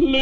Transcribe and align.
And 0.00 0.12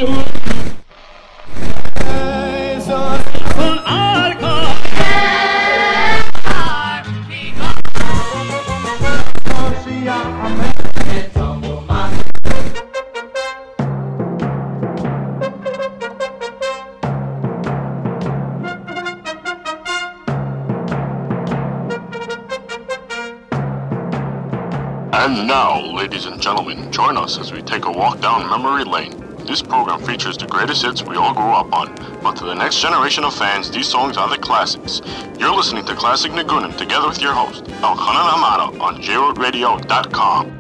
now, 25.47 25.85
ladies 25.93 26.25
and 26.25 26.41
gentlemen, 26.41 26.91
join 26.91 27.19
us 27.19 27.39
as 27.39 27.53
we 27.53 27.61
take 27.61 27.85
a 27.85 27.93
walk 27.93 28.23
down 28.23 28.49
memory 28.49 28.85
lane. 28.85 29.16
This 29.47 29.63
program 29.63 30.03
features 30.03 30.37
the 30.37 30.47
greatest 30.47 30.83
hits 30.83 31.05
we 31.05 31.17
all 31.17 31.33
grew 31.33 31.53
up 31.53 31.73
on, 31.73 31.95
but 32.21 32.37
to 32.39 32.45
the 32.45 32.55
next 32.55 32.81
generation 32.81 33.23
of 33.23 33.33
fans, 33.33 33.71
these 33.71 33.87
songs 33.87 34.17
are 34.17 34.29
the 34.29 34.39
classics. 34.39 35.01
You're 35.39 35.55
listening 35.55 35.85
to 35.87 35.95
Classic 35.95 36.33
Niggunim 36.33 36.77
together 36.77 37.07
with 37.07 37.23
your 37.23 37.33
host, 37.33 37.63
Elchanan 37.65 38.29
Hamada, 38.29 38.81
on 38.81 39.01
JRootRadio.com. 39.01 40.57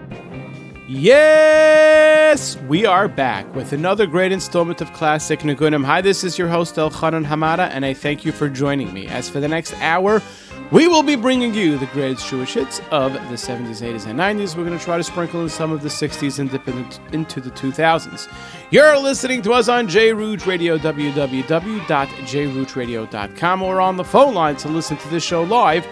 Yes, 0.88 2.56
we 2.68 2.86
are 2.86 3.08
back 3.08 3.52
with 3.56 3.72
another 3.72 4.06
great 4.06 4.30
installment 4.30 4.80
of 4.80 4.92
Classic 4.92 5.41
Niggunim. 5.41 5.84
Hi, 5.84 6.00
this 6.00 6.22
is 6.22 6.38
your 6.38 6.46
host 6.46 6.77
Elchanan 6.77 7.27
Hamada, 7.27 7.68
and 7.70 7.84
I 7.84 7.92
thank 7.92 8.24
you 8.24 8.30
for 8.30 8.48
joining 8.48 8.94
me. 8.94 9.08
As 9.08 9.28
for 9.28 9.41
the 9.41 9.48
next 9.48 9.74
hour, 9.80 10.22
we 10.70 10.88
will 10.88 11.02
be 11.02 11.16
bringing 11.16 11.55
you 11.55 11.79
the 11.79 11.87
greatest 11.87 12.29
Jewish 12.29 12.55
hits 12.55 12.80
of 12.91 13.12
the 13.12 13.37
70s, 13.37 13.83
80s, 13.83 14.06
and 14.06 14.19
90s. 14.19 14.56
We're 14.56 14.65
going 14.65 14.79
to 14.79 14.84
try 14.84 14.97
to 14.97 15.05
sprinkle 15.05 15.42
in 15.42 15.48
some 15.48 15.70
of 15.70 15.83
the 15.83 15.89
60s 15.89 16.39
and 16.39 16.51
dip 16.51 16.66
into 17.12 17.41
the 17.41 17.51
2000s. 17.51 18.33
You're 18.70 18.98
listening 18.98 19.42
to 19.42 19.52
us 19.52 19.69
on 19.69 19.87
JRoot 19.87 20.45
Radio, 20.47 20.77
www.jrootradio.com, 20.77 23.62
or 23.62 23.81
on 23.81 23.97
the 23.97 24.05
phone 24.05 24.34
line 24.34 24.56
to 24.56 24.69
listen 24.69 24.97
to 24.97 25.08
this 25.08 25.23
show 25.23 25.45
live, 25.45 25.86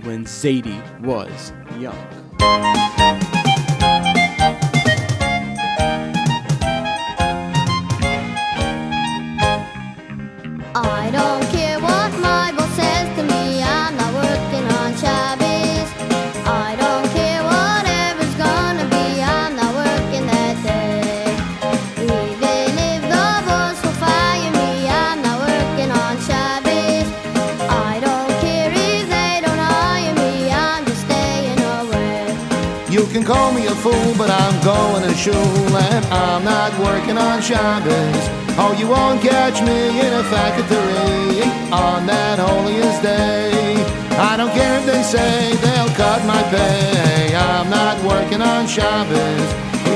when 0.03 0.25
Zadie 0.25 1.01
was 1.01 1.53
young. 1.79 2.98
Call 33.29 33.51
me 33.53 33.67
a 33.67 33.75
fool, 33.75 34.11
but 34.17 34.27
I'm 34.27 34.57
going 34.63 35.03
to 35.07 35.13
shul 35.13 35.35
and 35.35 36.05
I'm 36.05 36.43
not 36.43 36.71
working 36.79 37.15
on 37.15 37.43
Shabbos. 37.43 38.23
Oh, 38.57 38.75
you 38.79 38.87
won't 38.87 39.21
catch 39.21 39.61
me 39.61 39.99
in 40.01 40.11
a 40.21 40.23
factory 40.33 41.45
on 41.71 42.07
that 42.07 42.39
holiest 42.39 43.03
day. 43.03 43.75
I 44.17 44.35
don't 44.35 44.51
care 44.51 44.79
if 44.79 44.85
they 44.87 45.03
say 45.03 45.53
they'll 45.61 45.93
cut 45.93 46.25
my 46.25 46.41
pay. 46.49 47.35
I'm 47.35 47.69
not 47.69 48.01
working 48.03 48.41
on 48.41 48.65
Shabbos. 48.65 49.49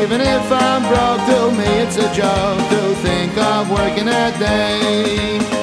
Even 0.03 0.21
if 0.21 0.45
I'm 0.51 0.83
broke, 0.85 1.25
to 1.25 1.57
me 1.57 1.69
it's 1.81 1.97
a 1.97 2.13
joke 2.13 2.61
to 2.69 2.81
think 3.01 3.35
of 3.35 3.71
working 3.71 4.05
that 4.05 4.37
day. 4.37 5.62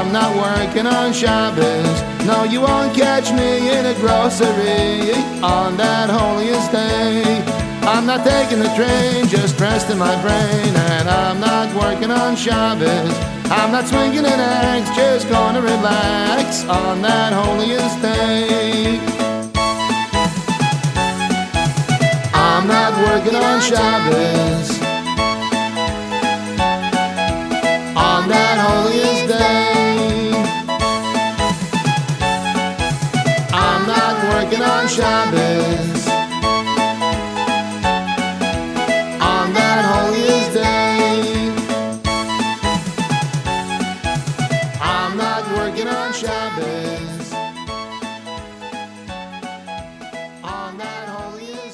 I'm 0.00 0.12
not 0.12 0.34
working 0.34 0.86
on 0.86 1.12
Shabbos. 1.12 2.26
No, 2.26 2.44
you 2.44 2.62
won't 2.62 2.96
catch 2.96 3.30
me 3.32 3.68
in 3.68 3.84
a 3.84 3.92
grocery 4.00 5.12
on 5.44 5.76
that 5.76 6.08
holiest 6.08 6.72
day. 6.72 7.44
I'm 7.82 8.06
not 8.06 8.24
taking 8.24 8.60
the 8.60 8.72
train, 8.74 9.28
just 9.28 9.60
resting 9.60 9.98
my 9.98 10.16
brain. 10.22 10.74
And 10.88 11.06
I'm 11.06 11.38
not 11.38 11.68
working 11.76 12.10
on 12.10 12.34
Shabbos. 12.34 13.12
I'm 13.50 13.72
not 13.72 13.86
swinging 13.88 14.24
an 14.24 14.40
axe, 14.40 14.88
just 14.96 15.28
gonna 15.28 15.60
relax 15.60 16.64
on 16.64 17.02
that 17.02 17.34
holiest 17.34 18.00
day. 18.00 18.98
I'm 22.32 22.66
not 22.66 22.92
working 23.04 23.36
on 23.36 23.60
Shabbos. 23.60 24.80
On 27.94 28.28
that 28.30 28.56
holiest 28.66 29.28
day. 29.28 29.29
Shabbos 34.90 36.08
on 39.22 39.52
that 39.54 39.84
holiest 39.84 40.52
day. 40.52 41.50
I'm 44.80 45.16
not 45.16 45.46
working 45.56 45.86
on 45.86 46.12
Shabbos. 46.12 47.30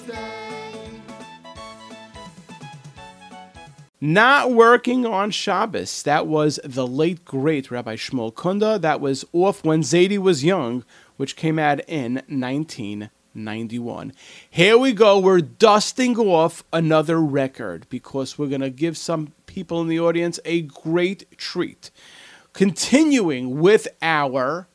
That. 0.07 0.93
Not 3.99 4.53
working 4.53 5.07
on 5.07 5.31
Shabbos. 5.31 6.03
That 6.03 6.27
was 6.27 6.61
the 6.63 6.87
late 6.87 7.25
great 7.25 7.71
Rabbi 7.71 7.97
Shmuel 7.97 8.33
Kunda. 8.35 8.79
That 8.79 9.01
was 9.01 9.25
off 9.33 9.65
when 9.65 9.81
Zaidi 9.81 10.19
was 10.19 10.45
young 10.45 10.85
which 11.17 11.37
came 11.37 11.59
out 11.59 11.81
in 11.89 12.15
1991. 12.29 14.13
Here 14.49 14.79
we 14.79 14.93
go. 14.93 15.19
We're 15.19 15.41
dusting 15.41 16.17
off 16.19 16.65
another 16.73 17.21
record 17.21 17.87
because 17.89 18.39
we're 18.39 18.49
going 18.49 18.61
to 18.61 18.71
give 18.71 18.97
some 18.97 19.33
people 19.47 19.81
in 19.81 19.89
the 19.89 20.01
audience 20.01 20.39
a 20.45 20.63
great 20.63 21.39
treat. 21.39 21.91
Continuing 22.53 23.61
with 23.61 23.89
our 24.01 24.69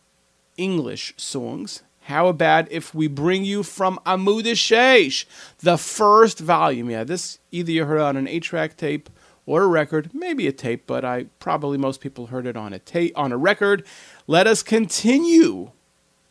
English 0.58 1.14
songs, 1.18 1.84
how 2.06 2.28
about 2.28 2.72
if 2.72 2.94
we 2.94 3.08
bring 3.08 3.46
you 3.46 3.64
from 3.64 4.00
Amud 4.06 4.44
Sheish, 4.44 5.26
the 5.60 5.78
first 5.78 6.40
volume? 6.40 6.90
Yeah, 6.90 7.04
this 7.04 7.40
either 7.52 7.72
you 7.72 7.86
heard 7.86 8.02
on 8.02 8.18
an 8.18 8.28
eight-track 8.28 8.76
tape 8.76 9.10
or 9.46 9.64
a 9.64 9.68
record, 9.68 10.12
maybe 10.14 10.48
a 10.48 10.52
tape, 10.52 10.86
but 10.88 11.04
I 11.06 11.26
probably 11.40 11.78
most 11.78 12.02
people 12.02 12.28
heard 12.28 12.46
it 12.46 12.58
on 12.58 12.74
a 12.74 12.80
tape 12.80 13.18
on 13.18 13.32
a 13.32 13.38
record. 13.38 13.86
Let 14.28 14.48
us 14.48 14.64
continue 14.64 15.72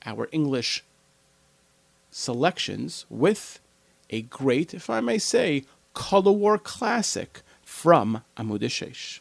our 0.05 0.29
English 0.33 0.85
selections 2.11 3.07
with 3.09 3.61
a 4.11 4.23
great, 4.23 4.75
if 4.75 4.91
I 4.91 5.01
may 5.01 5.19
say, 5.19 5.65
color 5.95 6.33
war 6.33 6.59
classic 6.59 7.43
from 7.63 8.23
Amud 8.37 8.63
Sheish. 8.63 9.21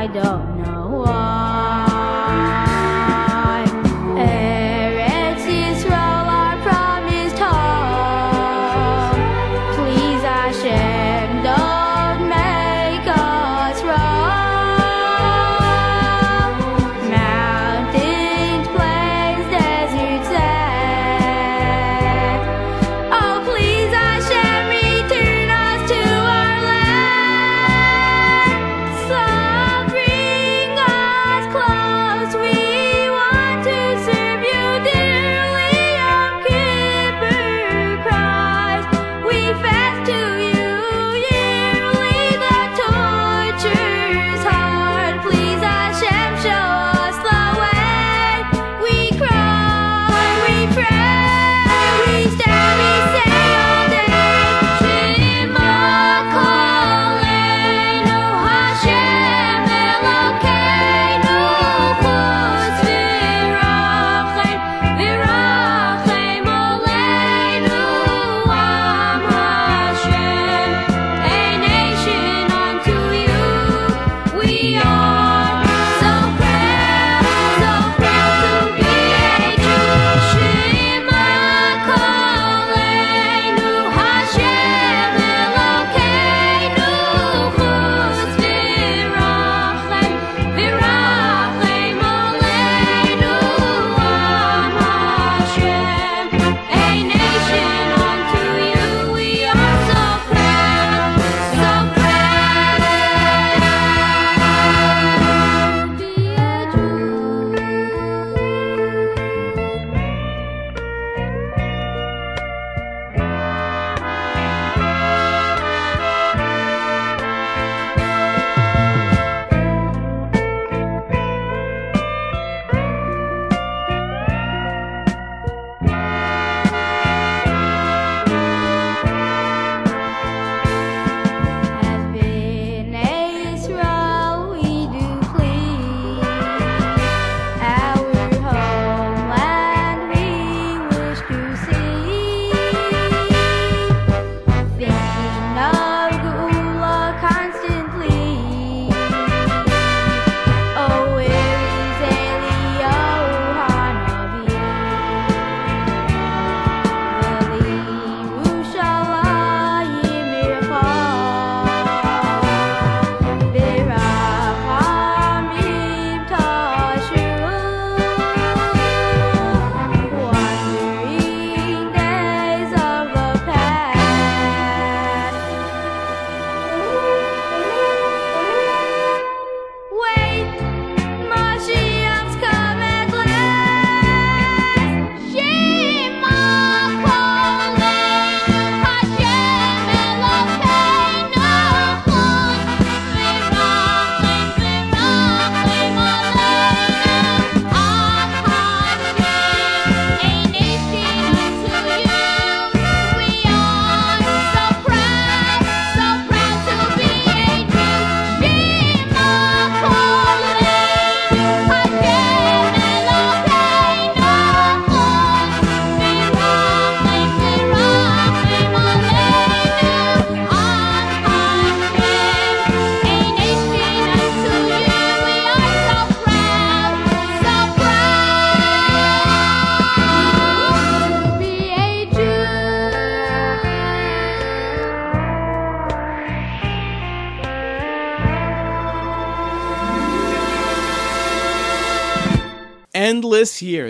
I 0.00 0.06
don't 0.06 0.49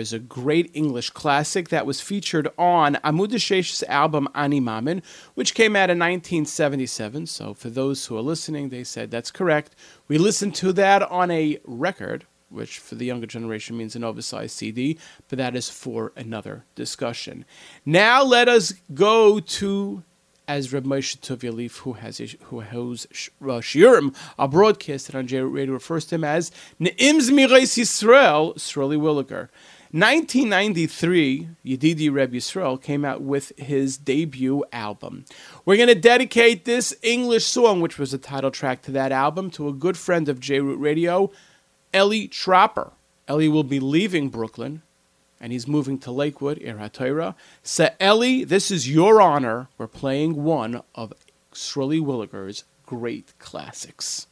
Years, 0.01 0.13
a 0.13 0.19
great 0.19 0.71
English 0.73 1.11
classic 1.11 1.69
that 1.69 1.85
was 1.85 2.01
featured 2.01 2.47
on 2.57 2.95
Amud 3.03 3.83
album 3.87 4.27
Ani 4.33 4.59
Mamin, 4.59 5.03
which 5.35 5.53
came 5.53 5.75
out 5.75 5.91
in 5.91 5.99
1977. 5.99 7.27
So, 7.27 7.53
for 7.53 7.69
those 7.69 8.07
who 8.07 8.17
are 8.17 8.21
listening, 8.21 8.69
they 8.69 8.83
said 8.83 9.11
that's 9.11 9.29
correct. 9.29 9.75
We 10.07 10.17
listened 10.17 10.55
to 10.55 10.73
that 10.73 11.03
on 11.03 11.29
a 11.29 11.59
record, 11.65 12.25
which 12.49 12.79
for 12.79 12.95
the 12.95 13.05
younger 13.05 13.27
generation 13.27 13.77
means 13.77 13.95
an 13.95 14.03
oversized 14.03 14.57
CD, 14.57 14.97
but 15.29 15.37
that 15.37 15.55
is 15.55 15.69
for 15.69 16.13
another 16.15 16.65
discussion. 16.73 17.45
Now, 17.85 18.23
let 18.23 18.49
us 18.49 18.73
go 18.95 19.39
to 19.39 20.03
as 20.47 20.73
Reb 20.73 20.85
Moshe 20.85 21.53
Leaf, 21.53 21.77
who 21.77 21.93
has 21.93 22.19
a, 22.19 22.27
who 22.45 22.61
whose 22.61 23.05
uh, 23.05 23.61
shiurim 23.61 24.15
are 24.39 24.47
broadcasted 24.47 25.15
on 25.15 25.27
J 25.27 25.41
Radio, 25.41 25.73
refers 25.73 26.05
to 26.05 26.15
him 26.15 26.23
as 26.23 26.51
Ne'im 26.79 27.21
Zmires 27.21 27.77
Yisrael, 27.77 28.55
Sroli 28.55 28.97
Williger. 28.97 29.49
1993, 29.93 31.49
Yedidi 31.65 32.09
Reb 32.11 32.31
Yisrael 32.31 32.81
came 32.81 33.03
out 33.03 33.21
with 33.21 33.51
his 33.57 33.97
debut 33.97 34.63
album. 34.71 35.25
We're 35.65 35.75
going 35.75 35.89
to 35.89 35.95
dedicate 35.95 36.63
this 36.63 36.95
English 37.01 37.45
song, 37.45 37.81
which 37.81 37.97
was 37.99 38.11
the 38.11 38.17
title 38.17 38.51
track 38.51 38.81
to 38.83 38.91
that 38.91 39.11
album, 39.11 39.51
to 39.51 39.67
a 39.67 39.73
good 39.73 39.97
friend 39.97 40.29
of 40.29 40.39
J 40.39 40.61
Root 40.61 40.79
Radio, 40.79 41.29
Ellie 41.93 42.29
Tropper. 42.29 42.91
Ellie 43.27 43.49
will 43.49 43.65
be 43.65 43.81
leaving 43.81 44.29
Brooklyn 44.29 44.81
and 45.41 45.51
he's 45.51 45.67
moving 45.67 45.97
to 45.97 46.11
Lakewood, 46.11 46.59
Ir 46.59 46.75
HaTorah. 46.75 47.35
Ellie, 47.99 48.43
this 48.43 48.69
is 48.69 48.89
your 48.89 49.21
honor. 49.21 49.67
We're 49.77 49.87
playing 49.87 50.43
one 50.43 50.83
of 50.93 51.11
Sroli 51.51 51.99
Williger's 51.99 52.63
great 52.85 53.33
classics. 53.39 54.27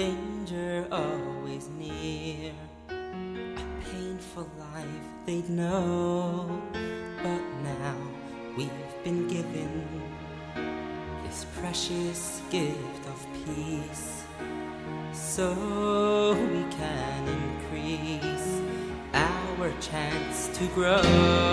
Danger 0.00 0.86
always 0.90 1.68
near, 1.78 2.52
a 2.88 3.66
painful 3.84 4.48
life 4.58 5.06
they'd 5.26 5.50
know. 5.50 6.48
But 7.22 7.42
now 7.62 7.98
we've 8.56 8.94
been 9.04 9.28
given 9.28 9.84
this 11.22 11.44
precious 11.60 12.40
gift 12.50 13.02
of 13.12 13.26
peace, 13.44 14.24
so 15.12 15.52
we 16.54 16.62
can 16.80 17.22
increase 17.44 18.50
our 19.12 19.70
chance 19.82 20.48
to 20.56 20.66
grow. 20.68 21.49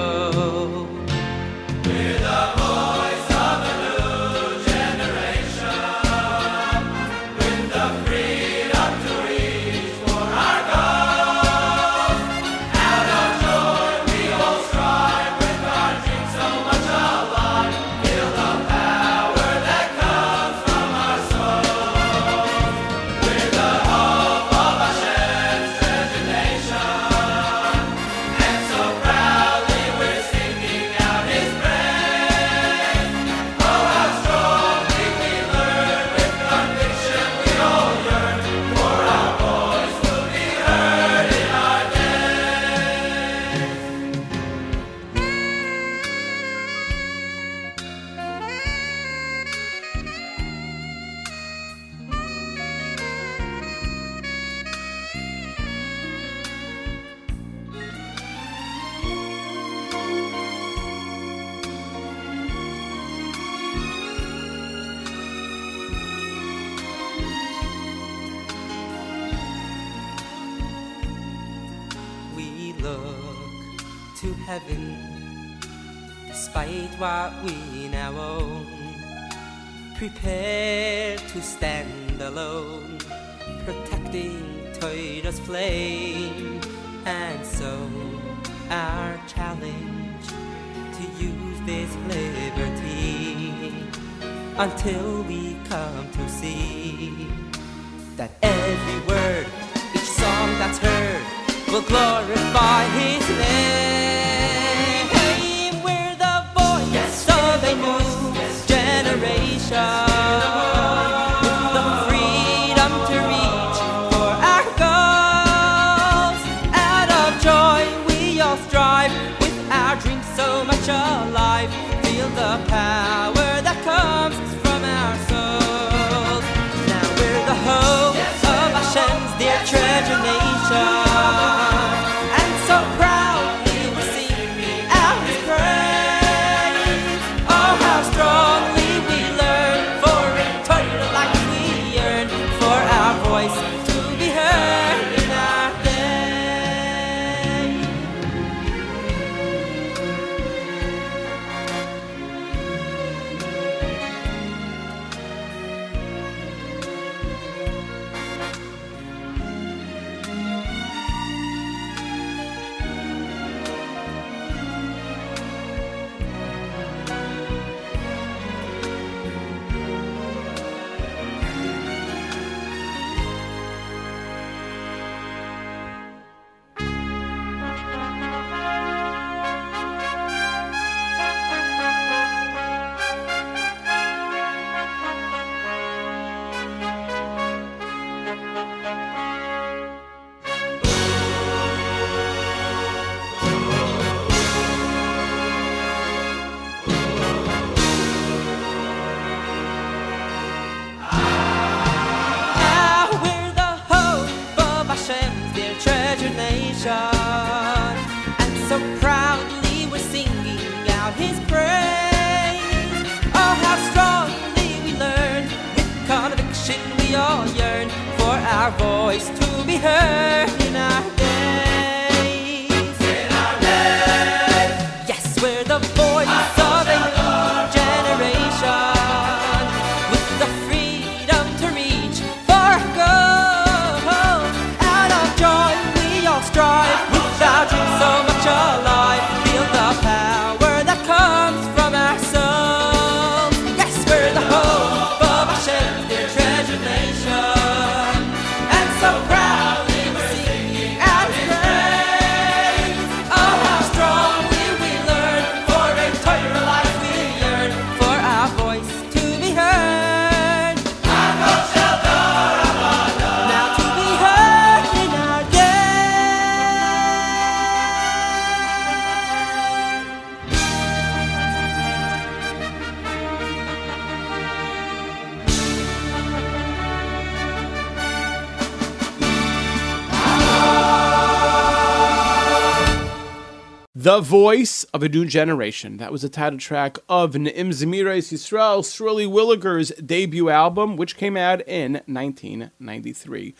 Voice 284.21 284.83
of 284.85 285.03
a 285.03 285.09
New 285.09 285.25
Generation. 285.25 285.97
That 285.97 286.11
was 286.11 286.21
the 286.21 286.29
title 286.29 286.59
track 286.59 286.97
of 287.07 287.33
Ne'im 287.33 287.69
Zemiras 287.69 288.31
Yisrael, 288.31 288.81
Sroli 288.81 289.29
Williger's 289.29 289.89
debut 289.91 290.49
album, 290.49 290.95
which 290.95 291.17
came 291.17 291.37
out 291.37 291.61
in 291.67 291.93
1993. 292.05 293.53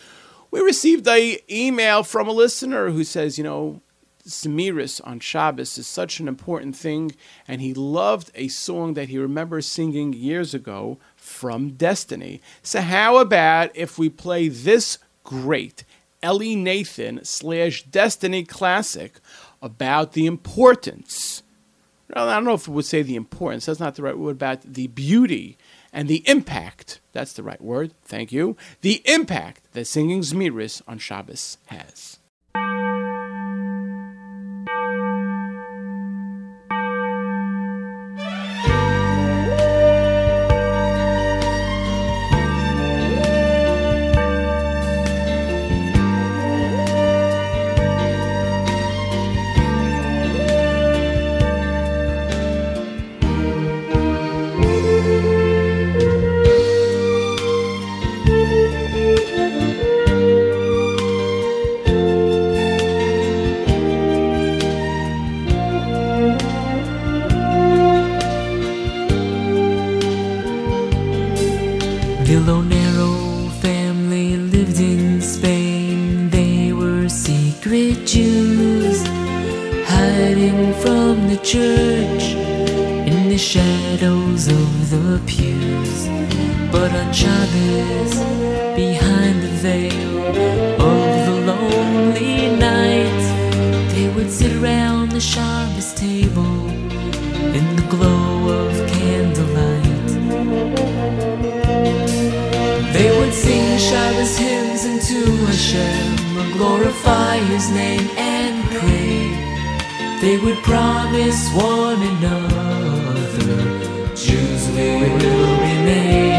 We 0.50 0.60
received 0.62 1.08
a 1.08 1.40
email 1.50 2.04
from 2.04 2.28
a 2.28 2.32
listener 2.32 2.90
who 2.92 3.04
says, 3.04 3.38
you 3.38 3.44
know, 3.44 3.82
Zmiris 4.28 5.00
on 5.04 5.20
Shabbos 5.20 5.78
is 5.78 5.88
such 5.88 6.20
an 6.20 6.28
important 6.28 6.76
thing, 6.76 7.12
and 7.48 7.62
he 7.62 7.74
loved 7.74 8.32
a 8.36 8.48
song 8.48 8.94
that 8.96 9.10
he 9.10 9.18
remembers 9.18 9.66
singing 9.66 10.14
years 10.14 10.54
ago 10.54 10.98
from 11.16 11.72
Destiny. 11.72 12.42
So, 12.62 12.82
how 12.82 13.18
about 13.18 13.76
if 13.76 13.98
we 13.98 14.10
play 14.10 14.50
this 14.50 14.98
great 15.24 15.84
Ellie 16.24 16.56
Nathan 16.56 17.24
slash 17.24 17.84
Destiny 17.84 18.44
classic 18.44 19.20
about 19.62 20.14
the 20.14 20.26
importance? 20.26 21.44
Well, 22.14 22.30
I 22.30 22.36
don't 22.36 22.46
know 22.46 22.54
if 22.54 22.68
it 22.68 22.72
would 22.72 22.86
say 22.86 23.02
the 23.02 23.16
importance, 23.16 23.66
that's 23.66 23.80
not 23.80 23.96
the 23.96 24.04
right 24.04 24.18
word, 24.18 24.32
about 24.32 24.62
the 24.62 24.88
beauty 24.88 25.58
and 25.92 26.08
the 26.08 26.28
impact. 26.28 27.02
That's 27.12 27.34
the 27.34 27.44
right 27.44 27.62
word, 27.62 27.94
thank 28.04 28.32
you. 28.32 28.56
The 28.82 29.02
impact 29.06 29.74
that 29.74 29.86
singing 29.86 30.22
Zmiris 30.22 30.82
on 30.88 31.00
Shabbos 31.00 31.58
has. 31.68 32.17
Of 90.28 91.26
the 91.28 91.36
lonely 91.52 92.56
night, 92.58 93.24
they 93.94 94.08
would 94.16 94.32
sit 94.32 94.54
around 94.62 95.12
the 95.12 95.20
Shabbos 95.20 95.94
table 95.94 96.70
in 97.58 97.66
the 97.76 97.88
glow 97.90 98.50
of 98.62 98.72
candlelight. 98.90 100.08
They 102.94 103.10
would 103.20 103.34
sing 103.34 103.78
Shabbos 103.78 104.38
hymns 104.38 104.84
unto 104.92 105.20
Hashem, 105.46 106.54
glorify 106.58 107.38
His 107.54 107.70
name 107.72 108.08
and 108.18 108.56
pray. 108.72 109.18
They 110.22 110.38
would 110.44 110.58
promise 110.64 111.42
one 111.54 112.02
another, 112.14 113.56
Jews 114.16 114.64
we 114.76 114.90
will 115.16 115.52
remain, 115.68 116.37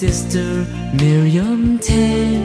sister 0.00 0.64
Miriam, 0.94 1.78
ten. 1.78 2.40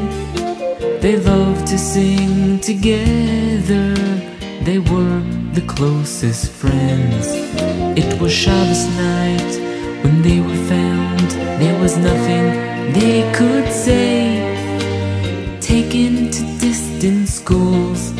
They 1.00 1.16
loved 1.16 1.66
to 1.68 1.78
sing 1.78 2.60
together. 2.60 3.94
They 4.68 4.80
were 4.80 5.22
the 5.54 5.64
closest 5.66 6.52
friends. 6.52 7.28
It 8.02 8.20
was 8.20 8.34
Shabbos 8.34 8.84
night 8.98 9.52
when 10.04 10.22
they 10.22 10.42
were 10.42 10.62
found. 10.74 11.30
There 11.62 11.80
was 11.80 11.96
nothing 11.96 12.46
they 13.00 13.24
could 13.38 13.72
say. 13.72 14.20
Taken 15.62 16.32
to 16.32 16.42
distant 16.60 17.30
schools 17.30 18.12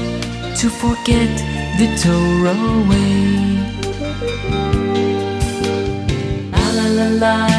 to 0.62 0.70
forget 0.84 1.34
the 1.80 1.88
Torah 2.04 2.66
way. 2.90 3.36
La 6.78 6.88
la 6.98 7.08
la 7.24 7.55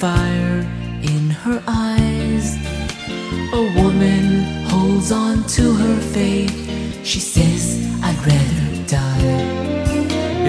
fire 0.00 0.60
in 1.02 1.28
her 1.28 1.62
eyes. 1.66 2.56
A 3.52 3.62
woman 3.78 4.64
holds 4.64 5.12
on 5.12 5.46
to 5.48 5.74
her 5.74 6.00
faith. 6.00 6.56
She 7.04 7.20
says, 7.20 7.86
I'd 8.02 8.16
rather 8.26 8.86
die. 8.86 9.50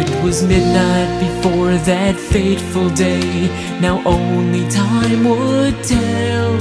It 0.01 0.09
was 0.23 0.41
midnight 0.43 1.11
before 1.19 1.73
that 1.91 2.15
fateful 2.15 2.89
day. 2.91 3.49
Now 3.81 4.01
only 4.05 4.63
time 4.69 5.25
would 5.25 5.83
tell. 5.83 6.53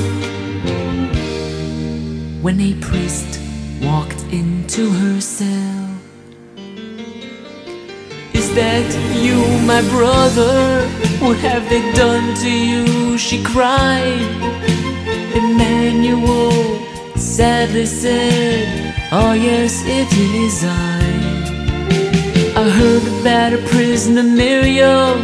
When 2.43 2.59
a 2.61 2.75
priest 2.81 3.39
walked 3.81 4.21
into 4.33 4.91
her 4.91 5.21
cell. 5.21 5.87
Is 8.35 8.53
that 8.57 8.89
you, 9.15 9.39
my 9.65 9.81
brother? 9.95 11.00
What 11.21 11.37
have 11.41 11.69
they 11.69 11.83
done 11.93 12.35
to 12.37 12.51
you? 12.51 13.19
She 13.19 13.43
cried. 13.45 14.27
Emmanuel 15.35 16.81
sadly 17.15 17.85
said, 17.85 18.95
Oh, 19.13 19.35
yes, 19.35 19.83
it 19.85 20.11
is 20.17 20.65
I. 20.65 21.01
I 22.57 22.69
heard 22.71 23.07
about 23.21 23.53
a 23.53 23.63
prisoner, 23.69 24.23
Miriam, 24.23 25.19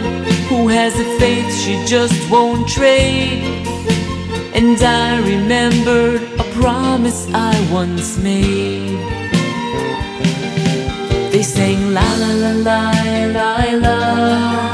who 0.48 0.68
has 0.68 0.92
a 1.00 1.18
faith 1.18 1.50
she 1.54 1.82
just 1.86 2.30
won't 2.30 2.68
trade. 2.68 3.42
And 4.54 4.78
I 4.82 5.18
remembered 5.20 6.22
a 6.38 6.44
promise 6.60 7.26
I 7.32 7.54
once 7.72 8.18
made. 8.18 9.00
They 11.32 11.42
sang 11.42 11.94
la 11.94 12.08
la 12.20 12.32
la 12.34 12.52
la 12.66 12.90
la 13.32 13.64
la 13.84 14.65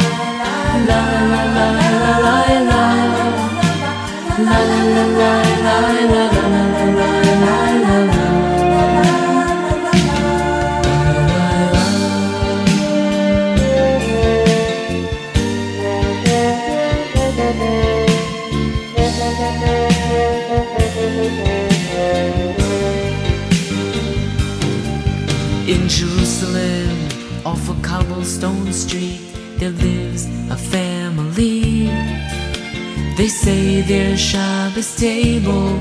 their 33.87 34.17
Shabbos 34.17 34.95
table 34.97 35.79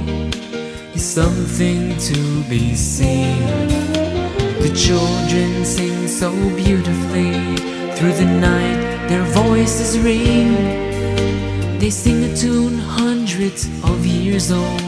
is 0.94 1.04
something 1.04 1.96
to 1.98 2.44
be 2.50 2.76
seen. 2.76 3.40
The 4.60 4.72
children 4.76 5.66
sing 5.66 6.08
so 6.08 6.32
beautifully 6.56 7.58
through 7.96 8.14
the 8.14 8.26
night, 8.26 9.08
their 9.08 9.24
voices 9.34 10.00
ring. 10.00 10.54
They 11.80 11.90
sing 11.90 12.24
a 12.24 12.36
tune 12.36 12.78
hundreds 12.78 13.66
of 13.84 14.06
years 14.06 14.52
old, 14.52 14.82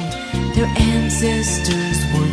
their 0.55 0.71
ancestors 0.77 1.97
would 2.13 2.32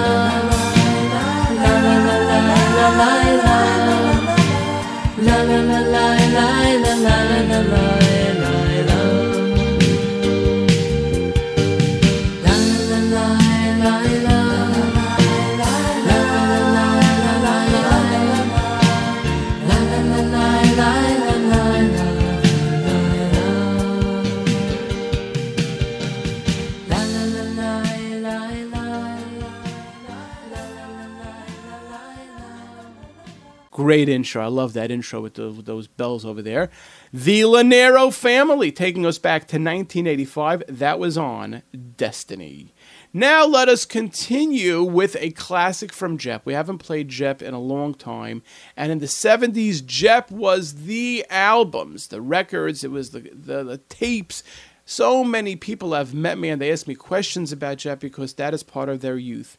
Great 33.81 34.09
intro. 34.09 34.43
I 34.43 34.47
love 34.47 34.73
that 34.73 34.91
intro 34.91 35.21
with, 35.21 35.33
the, 35.33 35.49
with 35.49 35.65
those 35.65 35.87
bells 35.87 36.23
over 36.23 36.43
there. 36.43 36.69
The 37.11 37.41
Lanero 37.41 38.13
family 38.13 38.71
taking 38.71 39.07
us 39.07 39.17
back 39.17 39.47
to 39.47 39.55
1985. 39.55 40.65
That 40.67 40.99
was 40.99 41.17
on 41.17 41.63
Destiny. 41.97 42.75
Now 43.11 43.43
let 43.43 43.69
us 43.69 43.85
continue 43.85 44.83
with 44.83 45.17
a 45.19 45.31
classic 45.31 45.91
from 45.91 46.19
Jep. 46.19 46.45
We 46.45 46.53
haven't 46.53 46.77
played 46.77 47.09
Jep 47.09 47.41
in 47.41 47.55
a 47.55 47.59
long 47.59 47.95
time. 47.95 48.43
And 48.77 48.91
in 48.91 48.99
the 48.99 49.07
70s, 49.07 49.83
Jep 49.83 50.29
was 50.29 50.83
the 50.85 51.25
albums, 51.31 52.09
the 52.09 52.21
records, 52.21 52.83
it 52.83 52.91
was 52.91 53.09
the, 53.09 53.21
the, 53.21 53.63
the 53.63 53.77
tapes. 53.89 54.43
So 54.85 55.23
many 55.23 55.55
people 55.55 55.95
have 55.95 56.13
met 56.13 56.37
me 56.37 56.49
and 56.49 56.61
they 56.61 56.71
ask 56.71 56.85
me 56.85 56.93
questions 56.93 57.51
about 57.51 57.79
Jep 57.79 57.99
because 57.99 58.33
that 58.33 58.53
is 58.53 58.61
part 58.61 58.89
of 58.89 59.01
their 59.01 59.17
youth. 59.17 59.57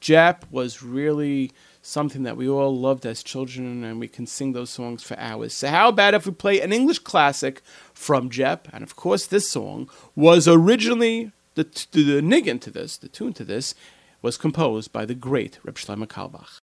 Jep 0.00 0.46
was 0.50 0.82
really 0.82 1.52
something 1.82 2.22
that 2.22 2.36
we 2.36 2.48
all 2.48 2.74
loved 2.74 3.04
as 3.04 3.22
children, 3.22 3.84
and 3.84 4.00
we 4.00 4.08
can 4.08 4.26
sing 4.26 4.52
those 4.52 4.70
songs 4.70 5.02
for 5.02 5.18
hours. 5.18 5.52
So, 5.52 5.68
how 5.68 5.88
about 5.88 6.14
if 6.14 6.24
we 6.24 6.32
play 6.32 6.60
an 6.60 6.72
English 6.72 7.00
classic 7.00 7.60
from 7.92 8.30
Jep? 8.30 8.68
And 8.72 8.82
of 8.82 8.96
course, 8.96 9.26
this 9.26 9.50
song 9.50 9.90
was 10.16 10.48
originally 10.48 11.32
the, 11.54 11.64
the, 11.90 12.02
the 12.02 12.22
niggin 12.22 12.60
to 12.62 12.70
this, 12.70 12.96
the 12.96 13.08
tune 13.08 13.34
to 13.34 13.44
this, 13.44 13.74
was 14.22 14.38
composed 14.38 14.92
by 14.92 15.04
the 15.04 15.14
great 15.14 15.58
Reb 15.64 15.74
Shlomo 15.74 16.06
Carlebach. 16.06 16.61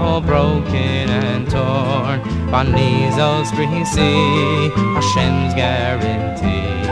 All 0.00 0.20
broken 0.20 1.08
and 1.24 1.50
torn. 1.50 2.20
Banizos 2.50 3.50
see 3.84 4.70
Hashem's 4.96 5.54
guarantee 5.54 6.86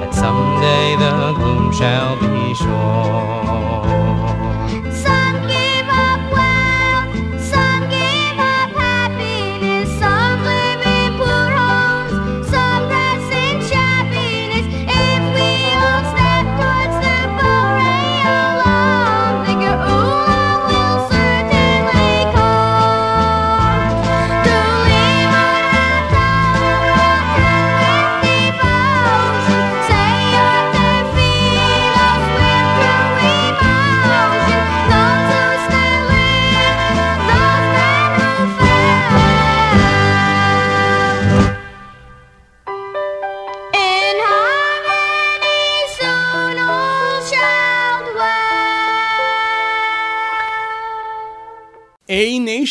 that 0.00 0.14
someday 0.14 0.96
the 0.96 1.32
gloom 1.38 1.72
shall 1.72 2.16
be 2.20 2.54
short. 2.54 4.57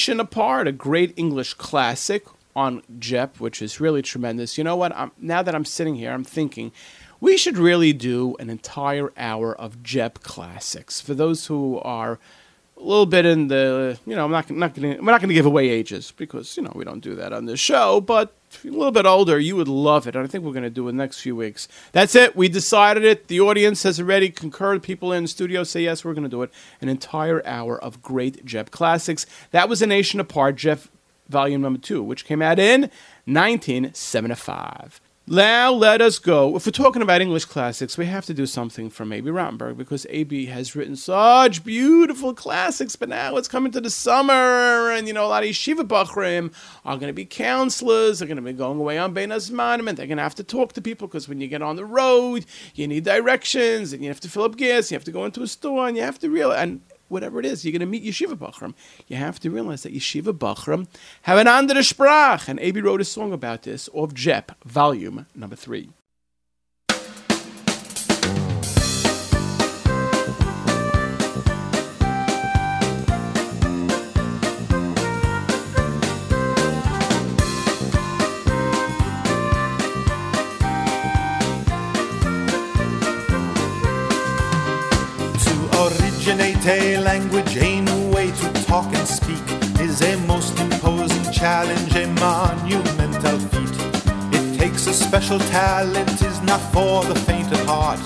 Nation 0.07 0.21
Apart, 0.21 0.69
a 0.69 0.71
great 0.71 1.13
English 1.17 1.55
classic 1.55 2.25
on 2.55 2.81
JEP, 2.97 3.41
which 3.41 3.61
is 3.61 3.81
really 3.81 4.01
tremendous. 4.01 4.57
You 4.57 4.63
know 4.63 4.77
what? 4.77 4.95
I'm, 4.95 5.11
now 5.17 5.43
that 5.43 5.53
I'm 5.53 5.65
sitting 5.65 5.95
here, 5.95 6.13
I'm 6.13 6.23
thinking 6.23 6.71
we 7.19 7.35
should 7.35 7.57
really 7.57 7.91
do 7.91 8.33
an 8.39 8.49
entire 8.49 9.11
hour 9.17 9.53
of 9.53 9.83
JEP 9.83 10.23
classics 10.23 11.01
for 11.01 11.13
those 11.13 11.47
who 11.47 11.79
are 11.79 12.19
a 12.77 12.83
little 12.83 13.05
bit 13.05 13.25
in 13.25 13.47
the, 13.47 13.99
you 14.05 14.15
know, 14.15 14.25
I'm 14.25 14.31
not, 14.31 14.49
not 14.51 14.75
to, 14.75 14.81
we're 14.81 15.11
not 15.11 15.19
going 15.19 15.29
to 15.29 15.33
give 15.33 15.45
away 15.45 15.69
ages 15.69 16.13
because, 16.15 16.55
you 16.55 16.63
know, 16.63 16.71
we 16.75 16.85
don't 16.85 16.99
do 16.99 17.15
that 17.15 17.33
on 17.33 17.45
this 17.45 17.59
show, 17.59 17.99
but 17.99 18.33
a 18.63 18.67
little 18.67 18.91
bit 18.91 19.05
older, 19.05 19.39
you 19.39 19.55
would 19.55 19.67
love 19.67 20.07
it. 20.07 20.15
And 20.15 20.23
I 20.23 20.27
think 20.27 20.43
we're 20.43 20.51
going 20.51 20.63
to 20.63 20.69
do 20.69 20.87
it 20.87 20.93
next 20.93 21.19
few 21.19 21.35
weeks. 21.35 21.67
That's 21.91 22.15
it. 22.15 22.35
We 22.35 22.49
decided 22.49 23.03
it. 23.03 23.27
The 23.27 23.39
audience 23.41 23.83
has 23.83 23.99
already 23.99 24.29
concurred. 24.29 24.83
People 24.83 25.11
in 25.11 25.23
the 25.23 25.27
studio 25.27 25.63
say, 25.63 25.81
yes, 25.81 26.05
we're 26.05 26.13
going 26.13 26.23
to 26.23 26.29
do 26.29 26.43
it. 26.43 26.51
An 26.79 26.87
entire 26.87 27.45
hour 27.45 27.81
of 27.81 28.01
great 28.01 28.45
JEP 28.45 28.69
classics. 28.69 29.25
That 29.51 29.67
was 29.67 29.81
A 29.81 29.87
Nation 29.87 30.19
Apart, 30.19 30.55
JEP 30.55 30.81
Volume 31.29 31.61
Number 31.61 31.79
Two, 31.79 32.03
which 32.03 32.25
came 32.25 32.41
out 32.41 32.59
in 32.59 32.81
1975. 33.25 35.01
Now 35.29 35.73
let 35.73 35.99
us 35.99 36.19
go. 36.19 36.55
If 36.55 36.65
we're 36.65 36.71
talking 36.71 37.01
about 37.01 37.19
English 37.19 37.43
classics, 37.43 37.97
we 37.97 38.05
have 38.05 38.25
to 38.27 38.33
do 38.33 38.45
something 38.45 38.89
from 38.89 39.11
A.B. 39.11 39.29
Rotenberg 39.29 39.75
because 39.75 40.07
A.B. 40.09 40.45
has 40.45 40.73
written 40.73 40.95
such 40.95 41.65
beautiful 41.65 42.33
classics. 42.33 42.95
But 42.95 43.09
now 43.09 43.35
it's 43.35 43.49
coming 43.49 43.73
to 43.73 43.81
the 43.81 43.89
summer, 43.89 44.89
and 44.89 45.05
you 45.05 45.13
know 45.13 45.25
a 45.25 45.27
lot 45.27 45.43
of 45.43 45.49
yeshiva 45.49 45.85
bachrim 45.85 46.53
are 46.85 46.95
going 46.95 47.09
to 47.09 47.13
be 47.13 47.25
counselors. 47.25 48.19
They're 48.19 48.27
going 48.29 48.37
to 48.37 48.41
be 48.41 48.53
going 48.53 48.79
away 48.79 48.97
on 48.97 49.13
Bein 49.13 49.31
Hazmanim, 49.31 49.89
and 49.89 49.97
they're 49.97 50.07
going 50.07 50.15
to 50.15 50.23
have 50.23 50.35
to 50.35 50.45
talk 50.45 50.71
to 50.73 50.81
people 50.81 51.09
because 51.09 51.27
when 51.27 51.41
you 51.41 51.49
get 51.49 51.61
on 51.61 51.75
the 51.75 51.83
road, 51.83 52.45
you 52.73 52.87
need 52.87 53.03
directions, 53.03 53.91
and 53.91 54.01
you 54.01 54.07
have 54.07 54.21
to 54.21 54.29
fill 54.29 54.43
up 54.43 54.55
gas. 54.55 54.91
You 54.91 54.95
have 54.95 55.03
to 55.03 55.11
go 55.11 55.25
into 55.25 55.43
a 55.43 55.47
store, 55.47 55.89
and 55.89 55.97
you 55.97 56.03
have 56.03 56.19
to 56.19 56.29
realize 56.29 56.63
and 56.63 56.79
whatever 57.07 57.39
it 57.39 57.45
is, 57.45 57.63
you're 57.63 57.71
going 57.71 57.79
to 57.79 57.85
meet 57.85 58.03
yeshiva 58.03 58.35
bachram. 58.35 58.73
You 59.07 59.17
have 59.17 59.39
to 59.41 59.49
realize 59.49 59.83
that 59.83 59.93
yeshiva 59.93 60.37
bachram 60.37 60.87
have 61.23 61.37
an 61.37 61.47
andere 61.47 61.81
sprach, 61.81 62.47
and 62.47 62.59
A.B. 62.59 62.81
wrote 62.81 63.01
a 63.01 63.05
song 63.05 63.33
about 63.33 63.63
this 63.63 63.87
of 63.89 64.13
JEP, 64.13 64.51
volume 64.65 65.25
number 65.35 65.55
three. 65.55 65.89
A 86.67 86.97
language, 86.97 87.55
a 87.55 87.81
new 87.81 88.11
way 88.11 88.29
to 88.29 88.51
talk 88.65 88.87
and 88.93 89.07
speak, 89.07 89.41
is 89.79 90.01
a 90.01 90.17
most 90.27 90.59
imposing 90.59 91.31
challenge, 91.31 91.95
a 91.95 92.07
monumental 92.19 93.39
feat. 93.39 93.75
It 94.33 94.59
takes 94.59 94.85
a 94.87 94.93
special 94.93 95.39
talent, 95.39 96.21
is 96.21 96.41
not 96.41 96.59
for 96.73 97.05
the 97.05 97.15
faint 97.21 97.51
of 97.53 97.65
heart, 97.65 97.99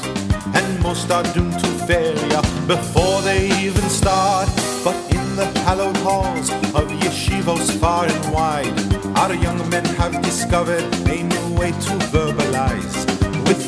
and 0.55 0.83
most 0.83 1.09
are 1.09 1.23
doomed 1.33 1.59
to 1.59 1.67
failure 1.87 2.41
before 2.67 3.21
they 3.23 3.49
even 3.61 3.87
start. 3.89 4.47
But 4.83 4.95
in 5.09 5.35
the 5.35 5.47
hallowed 5.65 5.97
halls 5.97 6.51
of 6.75 6.87
yeshivos 7.01 7.71
far 7.79 8.05
and 8.05 8.33
wide, 8.33 9.17
our 9.17 9.33
young 9.33 9.67
men 9.69 9.85
have 9.95 10.21
discovered 10.21 10.83
a 11.09 11.23
new 11.23 11.55
way 11.59 11.71
to 11.71 11.93
verbalize. 12.13 13.10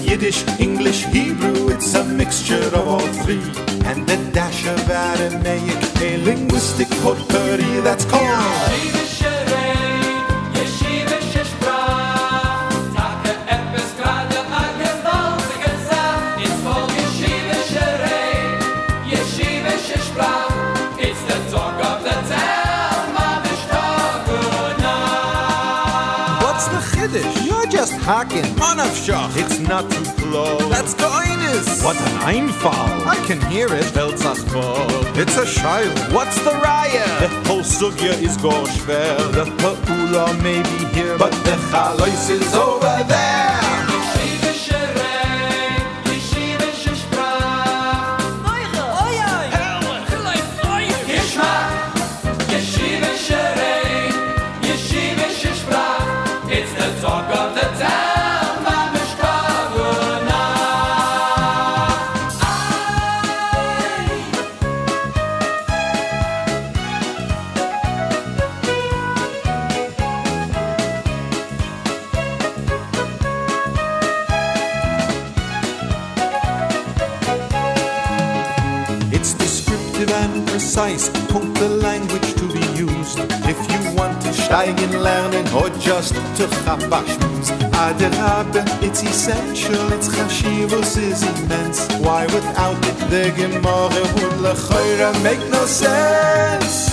Yiddish, 0.02 0.44
English, 0.60 1.06
Hebrew, 1.06 1.70
it's 1.70 1.94
a 1.96 2.04
mixture 2.04 2.68
of 2.76 2.88
all 2.88 3.08
three. 3.24 3.44
And 3.86 4.10
a 4.10 4.18
dash 4.32 4.66
of 4.68 4.90
Aramaic, 4.90 6.02
a 6.02 6.18
linguistic 6.24 6.90
potpourri 7.02 7.82
that's 7.82 8.06
called. 8.06 9.03
Hacking. 28.04 28.44
Manavshach. 28.60 29.38
It's 29.38 29.60
not 29.60 29.90
too 29.90 30.04
close. 30.22 30.70
That's 30.70 30.94
goinus. 30.94 31.82
what 31.86 31.96
an 31.96 32.36
Einfall. 32.36 33.08
I 33.08 33.16
can 33.26 33.40
hear 33.50 33.68
it. 33.68 33.86
Belzachbol. 33.96 35.16
It's 35.16 35.38
a 35.38 35.46
child. 35.46 35.98
What's 36.14 36.38
the 36.44 36.52
riot? 36.52 37.08
The 37.22 37.30
whole 37.48 37.62
sugya 37.62 38.12
is 38.22 38.36
go. 38.36 38.52
The 38.52 39.46
Pa'ula 39.60 40.44
may 40.44 40.62
be 40.64 40.86
here, 40.94 41.18
but 41.18 41.32
the 41.46 41.56
Chalois 41.72 42.30
is 42.30 42.54
over 42.54 43.04
there. 43.08 43.63
Precise, 80.64 81.10
punkt 81.28 81.60
the 81.60 81.68
language 81.68 82.34
to 82.36 82.48
be 82.48 82.64
used. 82.72 83.20
If 83.52 83.60
you 83.70 83.80
want 83.98 84.22
to 84.22 84.30
steigen 84.30 84.94
lernen 85.06 85.46
or 85.54 85.68
just 85.78 86.16
to 86.38 86.48
chabashmuz, 86.64 87.52
Adarabe, 87.84 88.64
it's 88.82 89.04
essential, 89.04 89.92
its 89.92 90.08
chashivus 90.08 90.96
is 90.98 91.22
immense. 91.24 91.80
Why 92.06 92.24
without 92.28 92.78
it 92.88 92.98
the 93.12 93.34
Gemara 93.36 94.04
would 94.16 94.40
make 95.22 95.44
no 95.52 95.66
sense? 95.66 96.93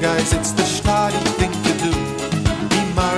Guys, 0.00 0.32
it's 0.34 0.52
the 0.52 0.62
shtari 0.62 1.12
thing 1.38 1.52
to 1.62 1.72
do. 1.84 1.92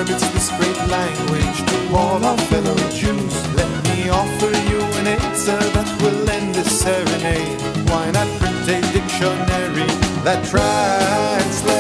This 0.09 0.51
great 0.51 0.77
language 0.89 1.59
to 1.71 1.97
all 1.97 2.25
our 2.25 2.39
fellow 2.39 2.77
Jews. 2.91 3.35
Let 3.57 3.85
me 3.89 4.09
offer 4.09 4.53
you 4.71 4.81
an 5.01 5.09
answer 5.09 5.59
that 5.59 6.03
will 6.03 6.31
end 6.31 6.55
this 6.55 6.81
serenade. 6.81 7.61
Why 7.91 8.11
not 8.13 8.29
print 8.39 8.69
a 8.69 8.81
dictionary 8.93 9.91
that 10.23 10.45
translates? 10.45 11.78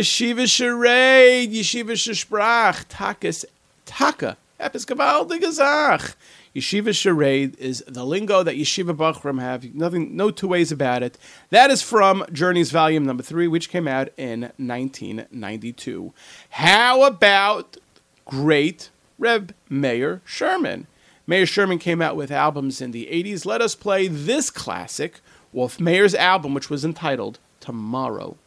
Yeshiva 0.00 0.50
Charade, 0.50 1.52
Yeshiva 1.52 1.92
Sprach, 1.92 2.86
Takas, 2.86 3.44
Taka, 3.84 4.38
Episcopaldige 4.58 5.52
Zach. 5.52 6.16
Yeshiva 6.56 6.94
Charade 6.94 7.54
is 7.58 7.84
the 7.86 8.02
lingo 8.02 8.42
that 8.42 8.56
Yeshiva 8.56 8.96
Bachram 8.96 9.42
have. 9.42 9.74
Nothing, 9.74 10.16
no 10.16 10.30
two 10.30 10.48
ways 10.48 10.72
about 10.72 11.02
it. 11.02 11.18
That 11.50 11.70
is 11.70 11.82
from 11.82 12.24
Journeys 12.32 12.70
Volume 12.70 13.04
Number 13.04 13.22
Three, 13.22 13.46
which 13.46 13.68
came 13.68 13.86
out 13.86 14.08
in 14.16 14.52
1992. 14.56 16.14
How 16.48 17.02
about 17.02 17.76
great 18.24 18.88
Reb 19.18 19.54
Mayer 19.68 20.22
Sherman? 20.24 20.86
Mayer 21.26 21.44
Sherman 21.44 21.78
came 21.78 22.00
out 22.00 22.16
with 22.16 22.30
albums 22.30 22.80
in 22.80 22.92
the 22.92 23.06
80s. 23.12 23.44
Let 23.44 23.60
us 23.60 23.74
play 23.74 24.08
this 24.08 24.48
classic, 24.48 25.20
Wolf 25.52 25.78
Mayer's 25.78 26.14
album, 26.14 26.54
which 26.54 26.70
was 26.70 26.86
entitled 26.86 27.38
Tomorrow. 27.60 28.38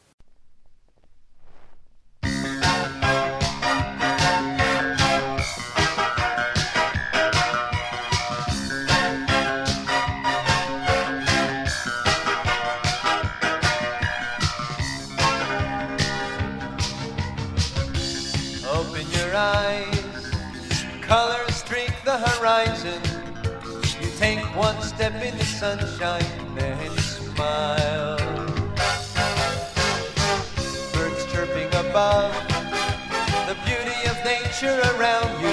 Your 19.33 19.41
eyes, 19.41 20.31
colors 21.01 21.55
streak 21.55 21.91
the 22.05 22.17
horizon. 22.17 23.01
You 23.99 24.07
take 24.19 24.39
one 24.55 24.79
step 24.83 25.13
in 25.23 25.35
the 25.35 25.43
sunshine 25.43 26.23
and 26.57 26.99
smile. 26.99 28.17
Birds 30.93 31.25
chirping 31.31 31.67
above, 31.83 32.31
the 33.47 33.57
beauty 33.65 33.99
of 34.11 34.23
nature 34.23 34.79
around 34.93 35.41
you. 35.41 35.52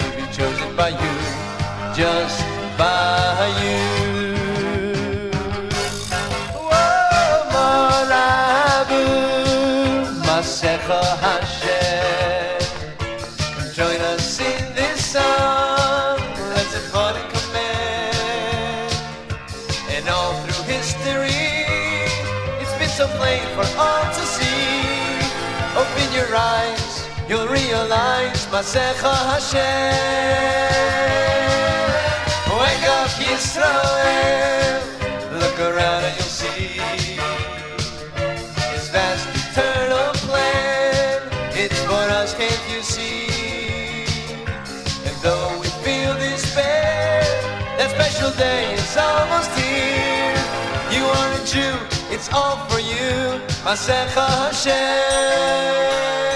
by 0.75 0.89
you, 0.89 1.15
just 1.93 2.41
by 2.77 3.47
you. 3.61 3.79
Whoa, 6.53 7.49
Morabu, 7.55 9.03
Masecha 10.25 11.01
Hashem. 11.25 12.61
Join 13.73 13.99
us 14.13 14.39
in 14.39 14.75
this 14.75 14.99
song. 15.13 16.19
Let's 16.55 16.73
applaud 16.75 17.15
and 17.15 17.29
command. 17.33 18.93
And 19.89 20.07
all 20.09 20.33
through 20.43 20.63
history, 20.73 21.65
it's 22.61 22.75
been 22.79 22.89
so 22.89 23.07
plain 23.17 23.43
for 23.55 23.65
all 23.79 24.03
to 24.03 24.23
see. 24.35 24.91
Open 25.75 26.07
your 26.13 26.35
eyes, 26.35 26.80
Masecha 28.51 29.13
Hashem. 29.31 29.95
Wake 32.59 32.87
up, 32.99 33.09
Yisrael. 33.23 34.81
Look 35.39 35.57
around 35.57 36.03
and 36.03 36.13
you'll 36.17 36.35
see 36.41 36.81
His 38.73 38.89
vast 38.89 39.25
eternal 39.39 40.11
plan. 40.27 41.21
It's 41.53 41.79
for 41.85 42.05
us, 42.19 42.33
can't 42.35 42.63
you 42.69 42.81
see? 42.81 44.03
And 45.07 45.15
though 45.23 45.57
we 45.57 45.67
feel 45.85 46.13
despair, 46.15 47.23
that 47.77 47.89
special 47.95 48.31
day 48.31 48.73
is 48.73 48.97
almost 48.97 49.51
here. 49.57 50.35
You 50.91 51.05
are 51.05 51.31
a 51.39 51.45
Jew, 51.45 51.77
it's 52.13 52.27
all 52.33 52.57
for 52.67 52.81
you, 52.81 53.39
Masecha 53.63 54.27
Hashem. 54.43 56.30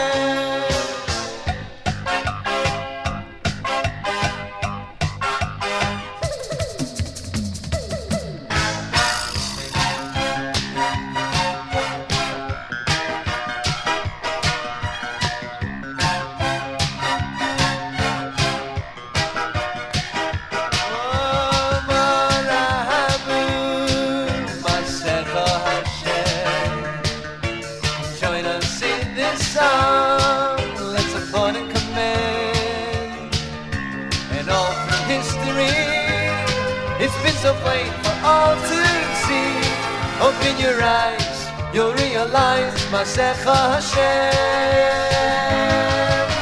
Masech 42.95 43.43
Hashem. 43.43 44.31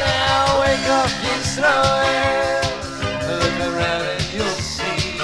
Now 0.05 0.61
wake 0.61 0.87
up, 0.99 1.09
Israel! 1.33 2.61
Look 3.41 3.57
around 3.69 4.05
and 4.13 4.25
you'll 4.31 4.61
see 4.61 5.17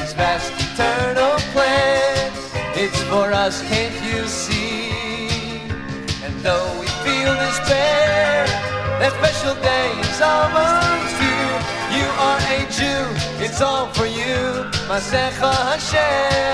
His 0.00 0.12
vast 0.14 0.50
eternal 0.66 1.38
plan. 1.54 2.32
It's 2.74 3.00
for 3.04 3.32
us, 3.32 3.62
can't 3.70 3.94
you 4.02 4.26
see? 4.26 4.90
And 6.24 6.34
though 6.42 6.70
we 6.80 6.88
feel 7.06 7.32
despair, 7.46 8.46
that 8.98 9.12
special 9.20 9.54
day 9.62 9.90
is 10.10 10.20
almost 10.20 11.14
due. 11.22 11.54
You 11.94 12.06
are 12.26 12.40
a 12.56 12.58
Jew. 12.78 13.02
It's 13.44 13.60
all 13.60 13.86
for 13.94 14.06
you, 14.06 14.66
Masech 14.90 15.38
Hashem. 15.38 16.48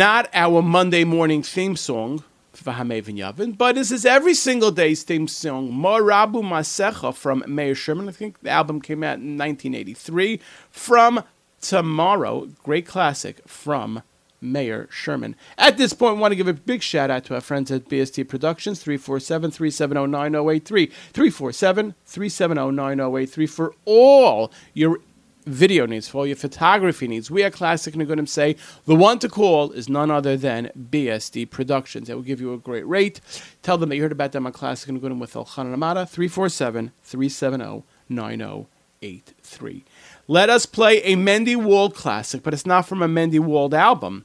Not 0.00 0.30
our 0.32 0.62
Monday 0.62 1.04
morning 1.04 1.42
theme 1.42 1.76
song, 1.76 2.24
but 2.64 3.74
this 3.74 3.90
is 3.90 4.06
every 4.06 4.32
single 4.32 4.70
day's 4.70 5.02
theme 5.02 5.28
song, 5.28 5.70
Morabu 5.70 6.42
Masecha 6.42 7.14
from 7.14 7.44
Meir 7.46 7.74
Sherman. 7.74 8.08
I 8.08 8.12
think 8.12 8.40
the 8.40 8.48
album 8.48 8.80
came 8.80 9.02
out 9.02 9.18
in 9.18 9.36
1983. 9.36 10.40
From 10.70 11.22
Tomorrow, 11.60 12.48
great 12.62 12.86
classic 12.86 13.46
from 13.46 14.02
Mayer 14.40 14.88
Sherman. 14.90 15.36
At 15.58 15.76
this 15.76 15.92
point, 15.92 16.16
I 16.16 16.20
want 16.20 16.32
to 16.32 16.36
give 16.36 16.48
a 16.48 16.54
big 16.54 16.82
shout 16.82 17.10
out 17.10 17.24
to 17.24 17.34
our 17.34 17.42
friends 17.42 17.70
at 17.70 17.90
BST 17.90 18.26
Productions, 18.26 18.82
347 18.82 19.50
370 19.50 20.06
9083. 20.06 20.86
347 20.86 21.94
370 22.06 22.70
9083 22.70 23.46
for 23.46 23.74
all 23.84 24.50
your 24.72 25.00
video 25.44 25.86
needs, 25.86 26.08
for 26.08 26.18
all 26.18 26.26
your 26.26 26.36
photography 26.36 27.08
needs. 27.08 27.30
We 27.30 27.42
at 27.42 27.52
Classic 27.52 27.94
Niggunim 27.94 28.28
say 28.28 28.56
the 28.86 28.94
one 28.94 29.18
to 29.20 29.28
call 29.28 29.72
is 29.72 29.88
none 29.88 30.10
other 30.10 30.36
than 30.36 30.70
BSD 30.90 31.50
Productions. 31.50 32.08
They 32.08 32.14
will 32.14 32.22
give 32.22 32.40
you 32.40 32.52
a 32.52 32.58
great 32.58 32.86
rate. 32.86 33.20
Tell 33.62 33.78
them 33.78 33.88
that 33.88 33.96
you 33.96 34.02
heard 34.02 34.12
about 34.12 34.32
them 34.32 34.46
on 34.46 34.52
Classic 34.52 34.92
Niggunim 34.92 35.18
with 35.18 35.34
Elchanan 35.34 35.72
Amada, 35.72 36.06
347 36.06 36.92
370 37.02 37.84
9083. 38.08 39.84
Let 40.28 40.50
us 40.50 40.66
play 40.66 41.02
a 41.02 41.16
Mendy 41.16 41.56
Wald 41.56 41.94
classic, 41.94 42.42
but 42.42 42.52
it's 42.52 42.66
not 42.66 42.86
from 42.86 43.02
a 43.02 43.08
Mendy 43.08 43.40
Wald 43.40 43.74
album. 43.74 44.24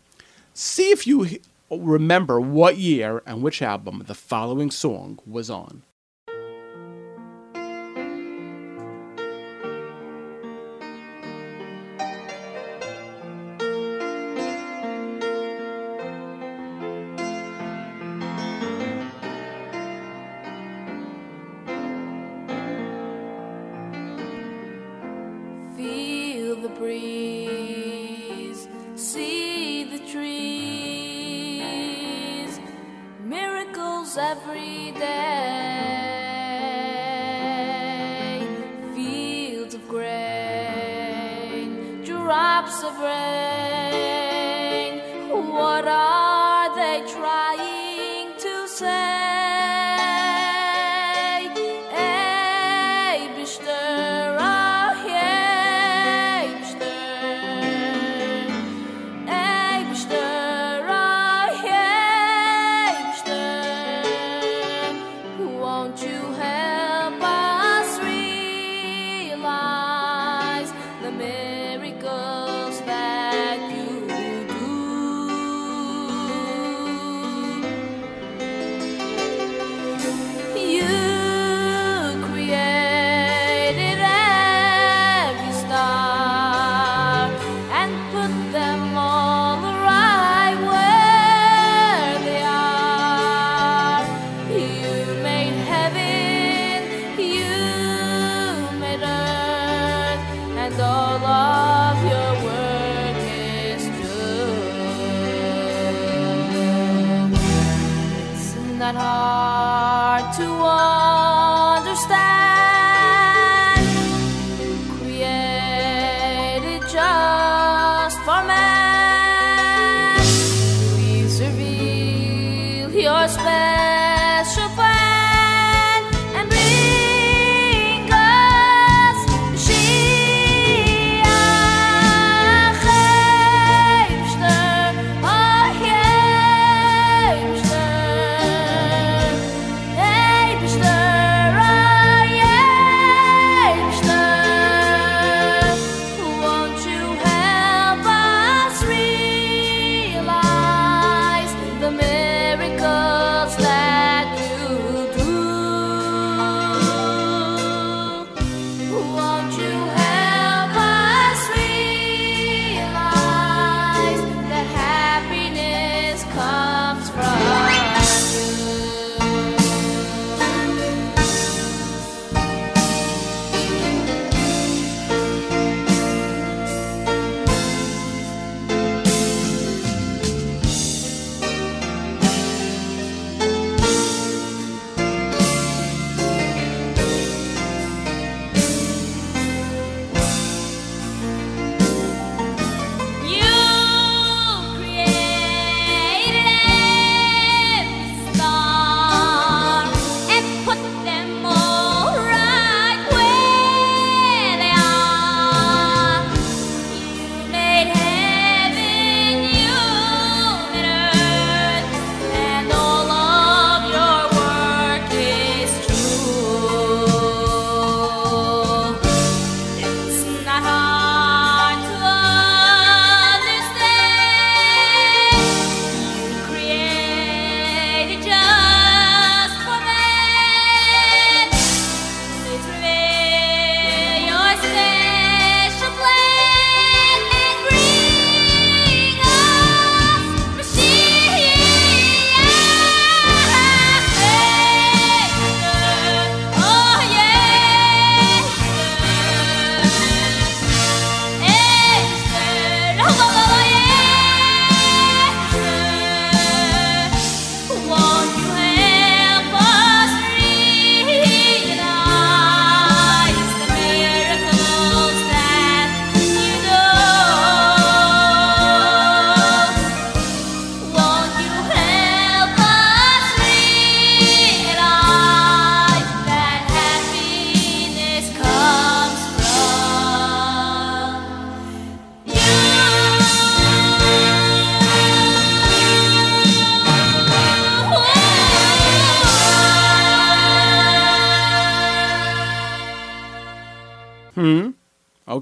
See 0.54 0.92
if 0.92 1.06
you 1.06 1.28
remember 1.70 2.40
what 2.40 2.78
year 2.78 3.22
and 3.26 3.42
which 3.42 3.62
album 3.62 4.04
the 4.06 4.14
following 4.14 4.72
song 4.72 5.20
was 5.26 5.50
on. 5.50 5.84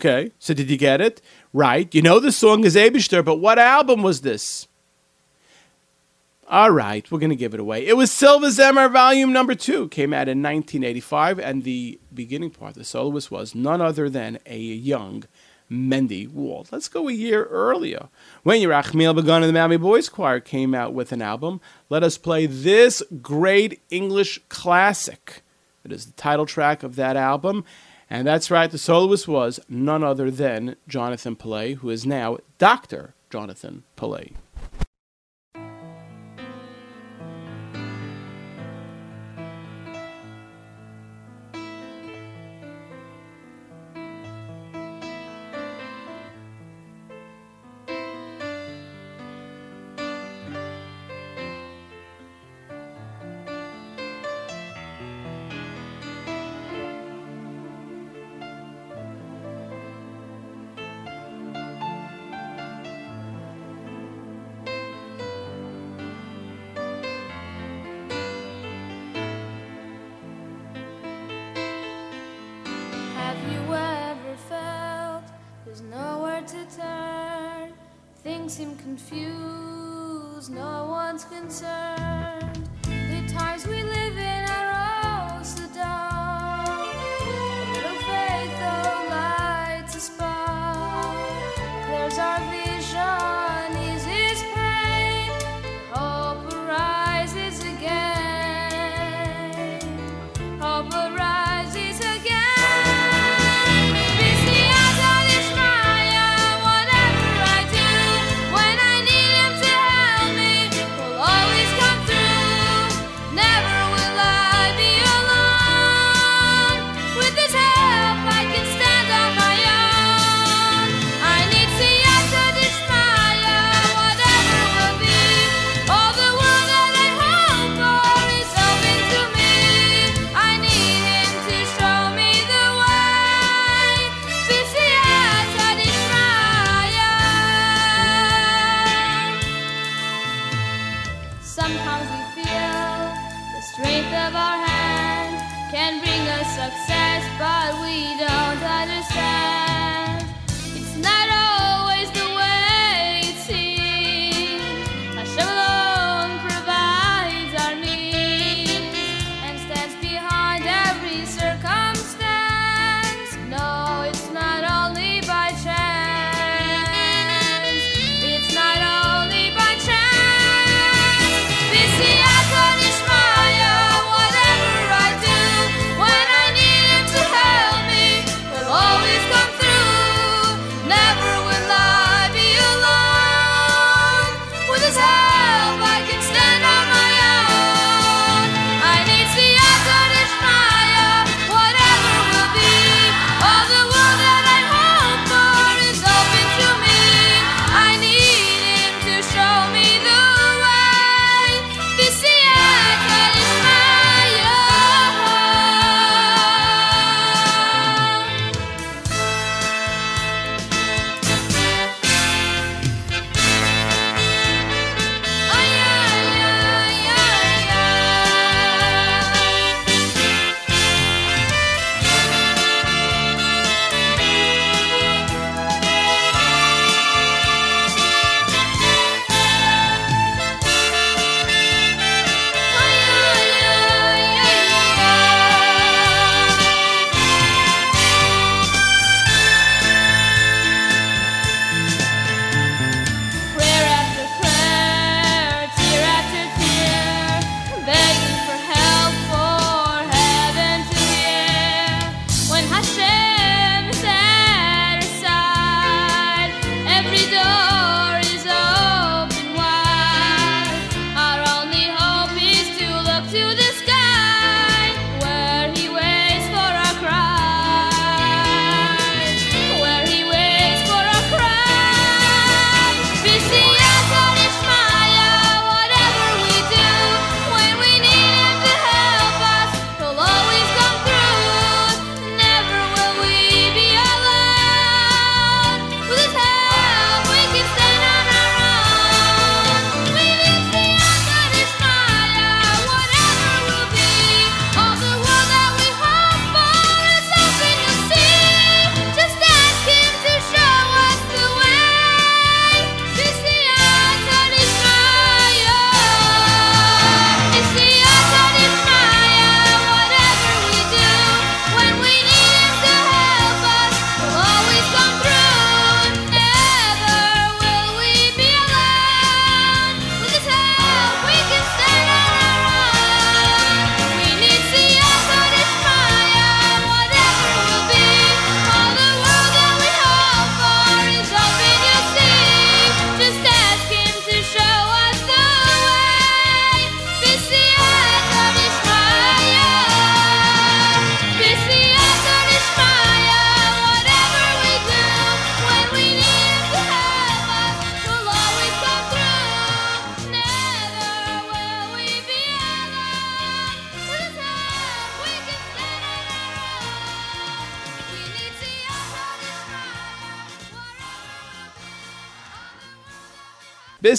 Okay, 0.04 0.34
so 0.38 0.54
did 0.54 0.70
you 0.70 0.76
get 0.76 1.00
it? 1.00 1.22
Right. 1.54 1.96
You 1.96 2.02
know 2.02 2.20
the 2.20 2.34
song 2.34 2.66
is 2.66 2.76
Abishter, 2.76 3.24
but 3.24 3.38
what 3.38 3.58
album 3.58 4.04
was 4.04 4.20
this? 4.20 4.68
All 6.50 6.72
right, 6.72 7.10
we're 7.10 7.20
going 7.20 7.30
to 7.30 7.38
give 7.38 7.54
it 7.54 7.60
away. 7.62 7.88
It 7.88 7.96
was 7.96 8.12
Silver 8.12 8.48
Zemmer 8.48 8.92
Volume 8.92 9.32
Number 9.32 9.56
Two. 9.56 9.88
Came 9.88 10.12
out 10.12 10.28
in 10.28 10.44
1985, 10.44 11.40
and 11.40 11.64
the 11.64 12.02
beginning 12.14 12.50
part, 12.50 12.76
the 12.76 12.84
soloist 12.84 13.32
was 13.32 13.56
none 13.56 13.80
other 13.80 14.10
than 14.10 14.40
a 14.46 14.58
young 14.60 15.24
Mendy 15.72 16.28
Wald. 16.28 16.68
Let's 16.70 16.90
go 16.90 17.08
a 17.08 17.14
year 17.14 17.46
earlier. 17.46 18.10
When 18.44 18.60
Yerachmiel 18.60 19.16
Begun 19.16 19.42
and 19.42 19.48
the 19.48 19.54
Miami 19.54 19.78
Boys 19.78 20.10
Choir 20.10 20.42
came 20.42 20.76
out 20.76 20.94
with 20.94 21.14
an 21.14 21.22
album, 21.22 21.62
let 21.88 22.04
us 22.04 22.18
play 22.18 22.46
this 22.46 23.02
great 23.22 23.82
English 23.90 24.42
classic. 24.50 25.44
It 25.86 25.94
is 25.94 26.08
the 26.08 26.12
title 26.14 26.46
track 26.46 26.84
of 26.84 26.98
that 26.98 27.16
album. 27.16 27.64
And 28.10 28.28
that's 28.28 28.52
right, 28.52 28.70
the 28.70 28.78
soloist 28.78 29.28
was 29.28 29.60
none 29.68 30.04
other 30.04 30.30
than 30.30 30.76
Jonathan 30.88 31.36
Pillay, 31.36 31.76
who 31.78 31.90
is 31.90 32.06
now 32.06 32.38
Dr. 32.58 33.14
Jonathan 33.30 33.84
Pillay. 33.98 34.34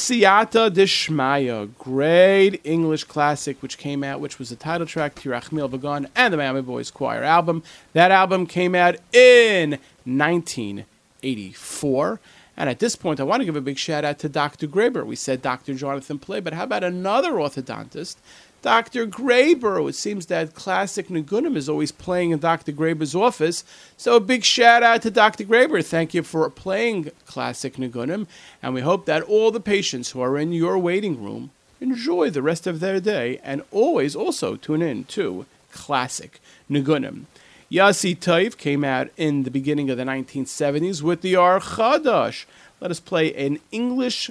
Bisiata 0.05 0.71
Dishmaya, 0.71 1.71
great 1.79 2.61
English 2.63 3.05
classic, 3.05 3.63
which 3.63 3.79
came 3.79 4.05
out, 4.05 4.21
which 4.21 4.39
was 4.39 4.51
the 4.51 4.57
title 4.57 4.87
track 4.87 5.15
to 5.15 5.31
Rachmil 5.31 5.71
Begun 5.71 6.09
and 6.15 6.31
the 6.31 6.37
Miami 6.37 6.61
Boys 6.61 6.91
Choir 6.91 7.23
album. 7.23 7.63
That 7.95 8.11
album 8.11 8.47
came 8.47 8.75
out 8.75 8.97
in 9.15 9.79
1984. 10.05 12.21
And 12.55 12.69
at 12.69 12.81
this 12.81 12.97
point, 12.97 13.19
I 13.19 13.23
want 13.23 13.41
to 13.41 13.47
give 13.47 13.57
a 13.57 13.63
big 13.63 13.79
shout 13.79 14.05
out 14.05 14.19
to 14.19 14.29
Dr. 14.29 14.67
Graber. 14.67 15.07
We 15.07 15.17
said 15.17 15.41
Dr. 15.41 15.73
Jonathan 15.73 16.19
Pillay, 16.19 16.45
but 16.45 16.53
how 16.53 16.65
about 16.65 16.85
another 16.85 17.33
orthodontist, 17.33 18.17
Dr. 18.65 19.07
Graber? 19.07 19.87
It 19.91 19.95
seems 19.95 20.25
that 20.27 20.55
classic 20.55 21.09
Niggunim 21.09 21.55
is 21.55 21.69
always 21.69 21.93
playing 21.93 22.31
in 22.31 22.39
Dr. 22.39 22.73
Graber's 22.73 23.15
office. 23.15 23.63
So 23.99 24.17
a 24.17 24.21
big 24.21 24.43
shout 24.43 24.83
out 24.83 25.03
to 25.03 25.11
Dr. 25.11 25.45
Graber. 25.45 25.85
Thank 25.85 26.15
you 26.15 26.23
for 26.23 26.49
playing 26.49 27.11
classic 27.27 27.75
Niggunim. 27.75 28.27
And 28.63 28.73
we 28.73 28.81
hope 28.81 29.05
that 29.05 29.23
all 29.25 29.51
the 29.51 29.61
patients 29.61 30.13
who 30.13 30.23
are 30.23 30.39
in 30.39 30.55
your 30.55 30.79
waiting 30.79 31.23
room 31.23 31.51
enjoy 31.79 32.31
the 32.31 32.41
rest 32.41 32.67
of 32.67 32.81
their 32.81 33.01
day 33.01 33.39
and 33.45 33.63
always 33.71 34.17
also 34.17 34.57
tune 34.57 34.81
in 34.81 35.05
to 35.05 35.45
classic 35.71 36.41
Niggunim. 36.71 37.25
Yasi 37.69 38.15
Taif 38.15 38.57
came 38.57 38.83
out 38.83 39.11
in 39.19 39.43
the 39.43 39.51
beginning 39.51 39.91
of 39.91 39.99
the 39.99 40.05
1970s 40.05 41.03
with 41.03 41.21
the 41.21 41.37
Ar 41.37 41.61
Chadash. 41.61 42.47
Let 42.81 42.91
us 42.91 43.01
play 43.01 43.35
an 43.35 43.61
English 43.71 44.31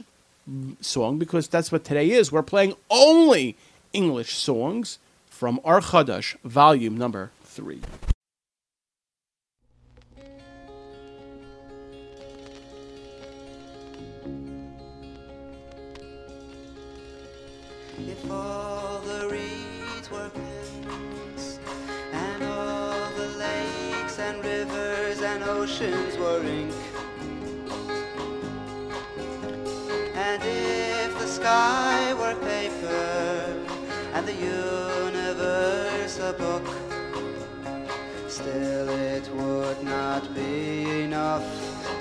song 0.82 1.20
because 1.20 1.48
that's 1.48 1.72
what 1.72 1.84
today 1.84 2.10
is. 2.10 2.32
We're 2.32 2.42
playing 2.42 2.74
only 2.90 3.56
English 3.94 4.34
songs 4.34 4.98
from 5.28 5.60
Ar 5.64 5.80
Chadash, 5.80 6.36
volume 6.44 6.98
number 6.98 7.32
three. 7.44 7.82
If 18.00 18.32
all 18.32 19.00
the 19.02 19.30
reeds 19.30 20.10
were 20.10 20.32
and 22.12 22.44
all 22.44 23.12
the 23.12 23.28
lakes 23.38 24.18
and 24.18 24.44
rivers 24.44 25.22
and 25.22 25.44
oceans 25.44 26.18
were 26.18 26.44
ink, 26.44 26.74
and 30.16 30.42
if 30.44 31.20
the 31.20 31.28
sky 31.28 32.14
were 32.16 32.36
and 34.14 34.28
the 34.28 34.34
universe 34.34 36.20
a 36.20 36.34
book, 36.34 36.68
still 38.28 38.90
it 38.90 39.28
would 39.34 39.84
not 39.84 40.34
be 40.36 41.02
enough 41.02 41.44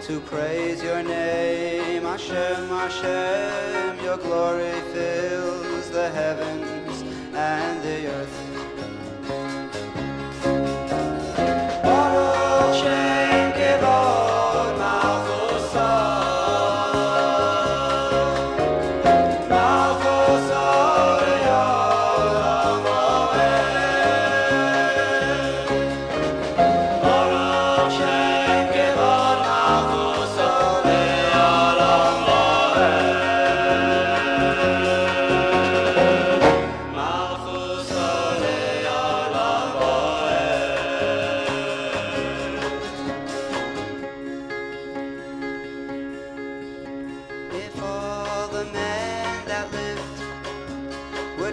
to 0.02 0.20
praise 0.20 0.82
your 0.82 1.02
name, 1.02 2.02
Hashem, 2.02 2.68
Hashem. 2.68 4.04
Your 4.04 4.18
glory 4.18 4.78
fills 4.92 5.88
the 5.90 6.10
heavens 6.10 7.02
and 7.34 7.82
the 7.82 8.06
earth. 8.08 8.71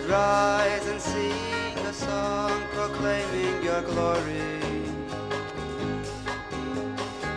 Rise 0.10 0.88
and 0.88 1.00
sing 1.00 1.78
a 1.86 1.94
song 1.94 2.52
proclaiming 2.74 3.64
your 3.64 3.82
glory, 3.84 4.60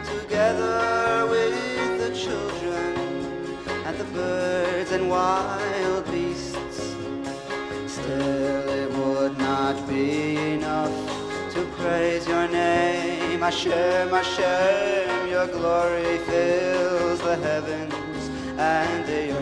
together 0.05 1.27
with 1.29 1.99
the 2.01 2.11
children 2.17 2.97
and 3.87 3.97
the 3.99 4.05
birds 4.15 4.91
and 4.91 5.11
wild 5.11 6.11
beasts, 6.11 6.97
still 7.87 8.69
it 8.81 8.91
would 8.93 9.37
not 9.39 9.77
be 9.87 10.37
enough 10.55 10.95
to 11.53 11.65
praise 11.77 12.27
your 12.27 12.49
name, 12.49 13.41
Hashem, 13.41 14.09
Hashem. 14.09 15.29
Your 15.29 15.47
glory 15.47 16.19
fills 16.19 17.21
the 17.21 17.37
heavens 17.37 18.29
and 18.59 19.07
the 19.07 19.33
earth. 19.33 19.42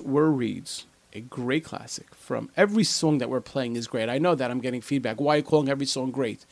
Were 0.00 0.30
reeds, 0.30 0.86
a 1.12 1.20
great 1.20 1.64
classic 1.64 2.14
from 2.14 2.50
every 2.56 2.84
song 2.84 3.18
that 3.18 3.30
we're 3.30 3.40
playing 3.40 3.76
is 3.76 3.86
great. 3.86 4.08
I 4.08 4.18
know 4.18 4.34
that 4.34 4.50
I'm 4.50 4.60
getting 4.60 4.80
feedback. 4.80 5.20
Why 5.20 5.34
are 5.34 5.36
you 5.38 5.42
calling 5.42 5.68
every 5.68 5.86
song 5.86 6.10
great? 6.10 6.44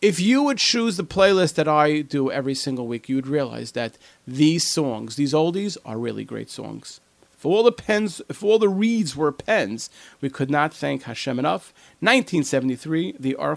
If 0.00 0.20
you 0.20 0.44
would 0.44 0.58
choose 0.58 0.96
the 0.96 1.02
playlist 1.02 1.54
that 1.54 1.66
I 1.66 2.02
do 2.02 2.30
every 2.30 2.54
single 2.54 2.86
week, 2.86 3.08
you 3.08 3.16
would 3.16 3.26
realize 3.26 3.72
that 3.72 3.98
these 4.26 4.64
songs, 4.64 5.16
these 5.16 5.32
oldies, 5.32 5.76
are 5.84 5.98
really 5.98 6.24
great 6.24 6.50
songs. 6.50 7.00
If 7.36 7.44
all 7.44 7.62
the 7.62 7.72
pens, 7.72 8.22
if 8.28 8.42
all 8.42 8.58
the 8.58 8.68
reeds 8.68 9.16
were 9.16 9.32
pens, 9.32 9.90
we 10.20 10.30
could 10.30 10.50
not 10.50 10.72
thank 10.72 11.02
Hashem 11.02 11.38
enough. 11.38 11.72
1973, 12.00 13.16
the 13.18 13.34
Ar 13.36 13.56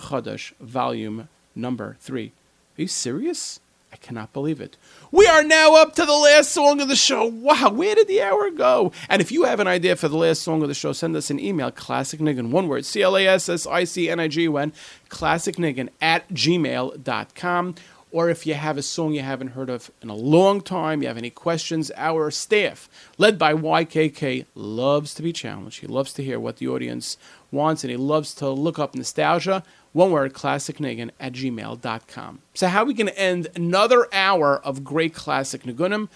volume 0.59 1.30
number 1.55 1.97
three. 1.99 2.32
Are 2.78 2.82
you 2.84 2.88
serious? 2.88 3.59
I 3.93 3.97
cannot 3.97 4.34
believe 4.34 4.61
it. 4.61 4.78
We 5.14 5.28
are 5.28 5.43
now 5.43 5.76
up 5.76 5.93
to 5.95 6.05
the 6.05 6.14
last 6.14 6.53
song 6.53 6.80
of 6.80 6.88
the 6.88 6.95
show. 6.95 7.26
Wow, 7.26 7.72
where 7.72 7.95
did 7.95 8.07
the 8.07 8.22
hour 8.22 8.49
go? 8.49 8.93
And 9.09 9.22
if 9.22 9.30
you 9.30 9.43
have 9.43 9.59
an 9.59 9.68
idea 9.68 9.97
for 9.97 10.07
the 10.07 10.16
last 10.16 10.41
song 10.41 10.62
of 10.62 10.70
the 10.70 10.74
show, 10.74 10.93
send 10.93 11.18
us 11.18 11.30
an 11.30 11.38
email, 11.38 11.70
classicniggin, 11.70 12.49
one 12.49 12.70
word, 12.70 12.86
C 12.86 13.01
L 13.01 13.18
A 13.18 13.28
S 13.28 13.49
S 13.49 13.68
I 13.68 13.84
C 13.84 14.09
N 14.09 14.22
I 14.22 14.30
G 14.30 14.47
O 14.47 14.55
N, 14.55 14.72
classicniggin 15.09 15.89
at 16.01 16.30
gmail.com. 16.30 17.76
Or 18.14 18.30
if 18.30 18.45
you 18.45 18.53
have 18.53 18.78
a 18.78 18.82
song 18.82 19.14
you 19.14 19.22
haven't 19.22 19.49
heard 19.49 19.70
of 19.70 19.91
in 20.01 20.09
a 20.09 20.16
long 20.16 20.62
time, 20.62 21.01
you 21.01 21.09
have 21.09 21.18
any 21.18 21.30
questions, 21.30 21.91
our 21.97 22.32
staff, 22.32 22.89
led 23.18 23.38
by 23.38 23.53
YKK, 23.53 24.45
loves 24.55 25.14
to 25.16 25.22
be 25.22 25.34
challenged. 25.34 25.82
He 25.82 25.88
loves 25.88 26.14
to 26.14 26.24
hear 26.24 26.39
what 26.39 26.57
the 26.57 26.70
audience 26.70 27.18
wants, 27.51 27.84
and 27.84 27.91
he 27.91 27.97
loves 27.97 28.34
to 28.36 28.49
look 28.49 28.80
up 28.80 28.95
nostalgia. 28.95 29.64
One 29.93 30.11
word, 30.11 30.33
classicniggin 30.33 31.11
at 31.19 31.33
gmail.com. 31.33 32.39
So, 32.53 32.67
how 32.67 32.83
are 32.83 32.85
we 32.85 32.93
going 32.93 33.07
to 33.07 33.19
end 33.19 33.47
another 33.55 34.07
hour 34.13 34.57
of 34.63 34.83
great 34.83 35.13
classic 35.13 35.63
Niggunim? 35.63 36.07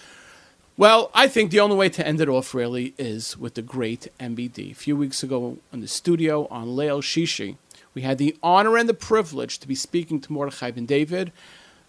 Well, 0.78 1.10
I 1.14 1.28
think 1.28 1.52
the 1.52 1.62
only 1.62 1.76
way 1.76 1.90
to 1.90 2.06
end 2.06 2.20
it 2.20 2.28
off 2.28 2.54
really 2.54 2.94
is 2.98 3.38
with 3.38 3.54
the 3.54 3.62
great 3.62 4.10
MBD. 4.20 4.72
A 4.72 4.76
few 4.76 4.96
weeks 4.98 5.24
ago 5.24 5.58
in 5.72 5.80
the 5.82 5.88
studio 5.88 6.48
on 6.52 6.68
Leil 6.68 7.02
Shishi, 7.02 7.56
we 7.94 8.02
had 8.02 8.18
the 8.18 8.36
honor 8.44 8.78
and 8.78 8.88
the 8.88 8.94
privilege 8.94 9.58
to 9.60 9.68
be 9.68 9.76
speaking 9.76 10.20
to 10.22 10.34
Mordechai 10.34 10.72
Ben 10.72 10.86
David 10.86 11.32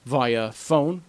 via 0.04 0.52
phone. 0.52 1.02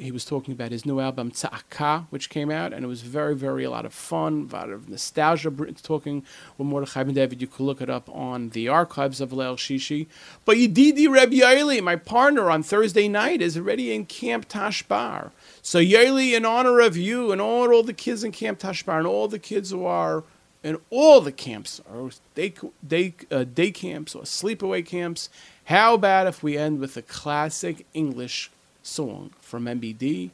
He 0.00 0.10
was 0.10 0.24
talking 0.24 0.52
about 0.52 0.72
his 0.72 0.86
new 0.86 0.98
album 0.98 1.30
Tza'aka, 1.30 2.06
which 2.08 2.30
came 2.30 2.50
out, 2.50 2.72
and 2.72 2.84
it 2.84 2.88
was 2.88 3.02
very, 3.02 3.36
very 3.36 3.64
a 3.64 3.70
lot 3.70 3.84
of 3.84 3.92
fun, 3.92 4.48
a 4.50 4.54
lot 4.54 4.70
of 4.70 4.88
nostalgia. 4.88 5.50
Talking 5.82 6.24
with 6.56 6.66
Mordechai 6.66 7.02
Ben 7.02 7.14
David, 7.14 7.42
you 7.42 7.46
could 7.46 7.64
look 7.64 7.82
it 7.82 7.90
up 7.90 8.08
on 8.08 8.48
the 8.50 8.66
archives 8.66 9.20
of 9.20 9.30
Leil 9.30 9.56
Shishi. 9.56 10.06
But 10.46 10.56
Yedidi 10.56 11.06
Reb 11.06 11.32
Yaeli, 11.32 11.82
my 11.82 11.96
partner 11.96 12.50
on 12.50 12.62
Thursday 12.62 13.08
night, 13.08 13.42
is 13.42 13.58
already 13.58 13.92
in 13.94 14.06
Camp 14.06 14.48
Tashbar. 14.48 15.32
So 15.60 15.78
Yaeli, 15.78 16.32
in 16.32 16.46
honor 16.46 16.80
of 16.80 16.96
you 16.96 17.30
and 17.30 17.40
all, 17.40 17.70
all 17.70 17.82
the 17.82 17.92
kids 17.92 18.24
in 18.24 18.32
Camp 18.32 18.58
Tashbar 18.58 18.96
and 18.96 19.06
all 19.06 19.28
the 19.28 19.38
kids 19.38 19.70
who 19.70 19.84
are 19.84 20.24
in 20.62 20.78
all 20.88 21.20
the 21.20 21.32
camps, 21.32 21.80
or 21.92 22.10
day, 22.34 22.54
day, 22.86 23.14
uh, 23.30 23.44
day 23.44 23.70
camps 23.70 24.14
or 24.14 24.22
sleepaway 24.22 24.84
camps, 24.84 25.28
how 25.64 25.94
about 25.94 26.26
if 26.26 26.42
we 26.42 26.56
end 26.56 26.80
with 26.80 26.96
a 26.96 27.02
classic 27.02 27.86
English 27.94 28.50
song 28.82 29.30
from 29.40 29.64
MBD? 29.64 30.30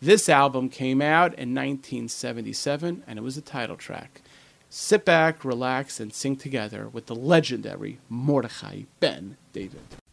This 0.00 0.28
album 0.28 0.68
came 0.68 1.00
out 1.00 1.28
in 1.34 1.54
1977 1.54 3.02
and 3.06 3.18
it 3.18 3.22
was 3.22 3.36
a 3.36 3.40
title 3.40 3.76
track. 3.76 4.20
Sit 4.68 5.04
back, 5.04 5.44
relax, 5.44 6.00
and 6.00 6.12
sing 6.12 6.36
together 6.36 6.88
with 6.88 7.06
the 7.06 7.14
legendary 7.14 7.98
Mordechai 8.08 8.82
Ben 9.00 9.36
David. 9.52 10.03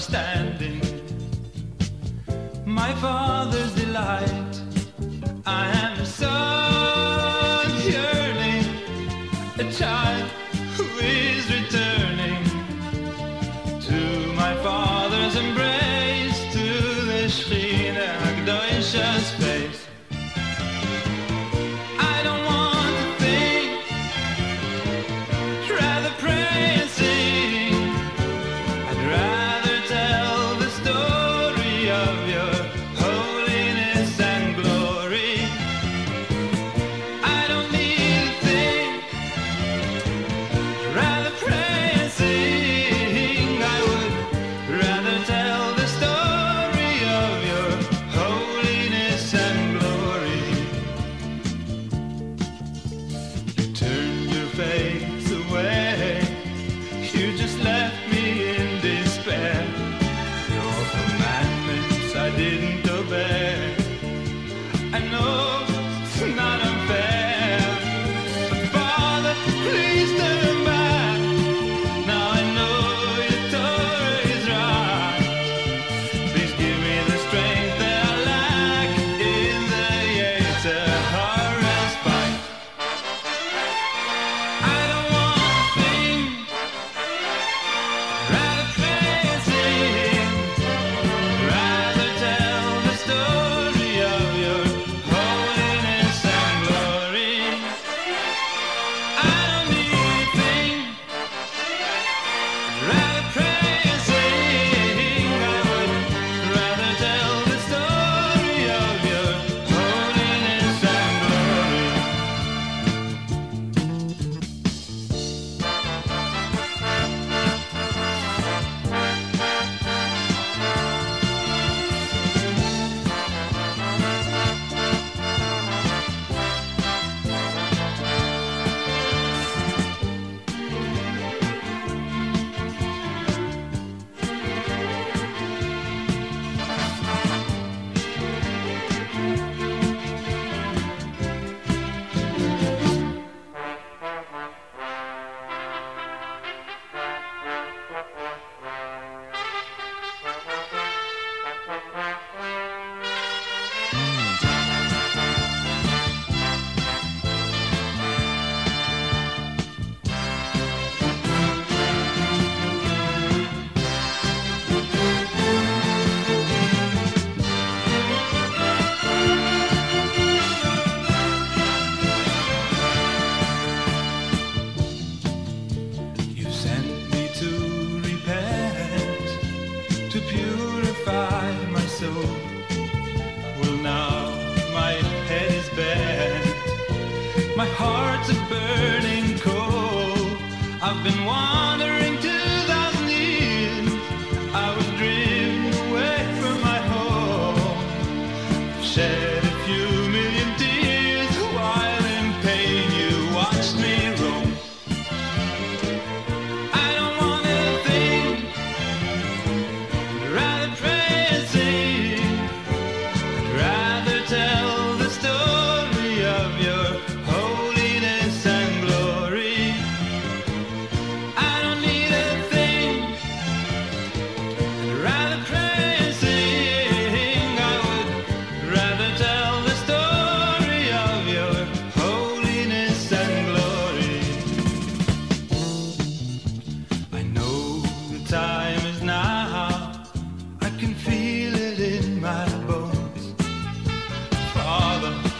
Amigdash 0.00 0.08
standing. 0.08 0.80
My 2.64 2.92
father's 2.94 3.74
delight. 3.74 4.60
I 5.46 5.79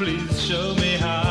please 0.01 0.42
show 0.42 0.74
me 0.76 0.96
how 0.96 1.30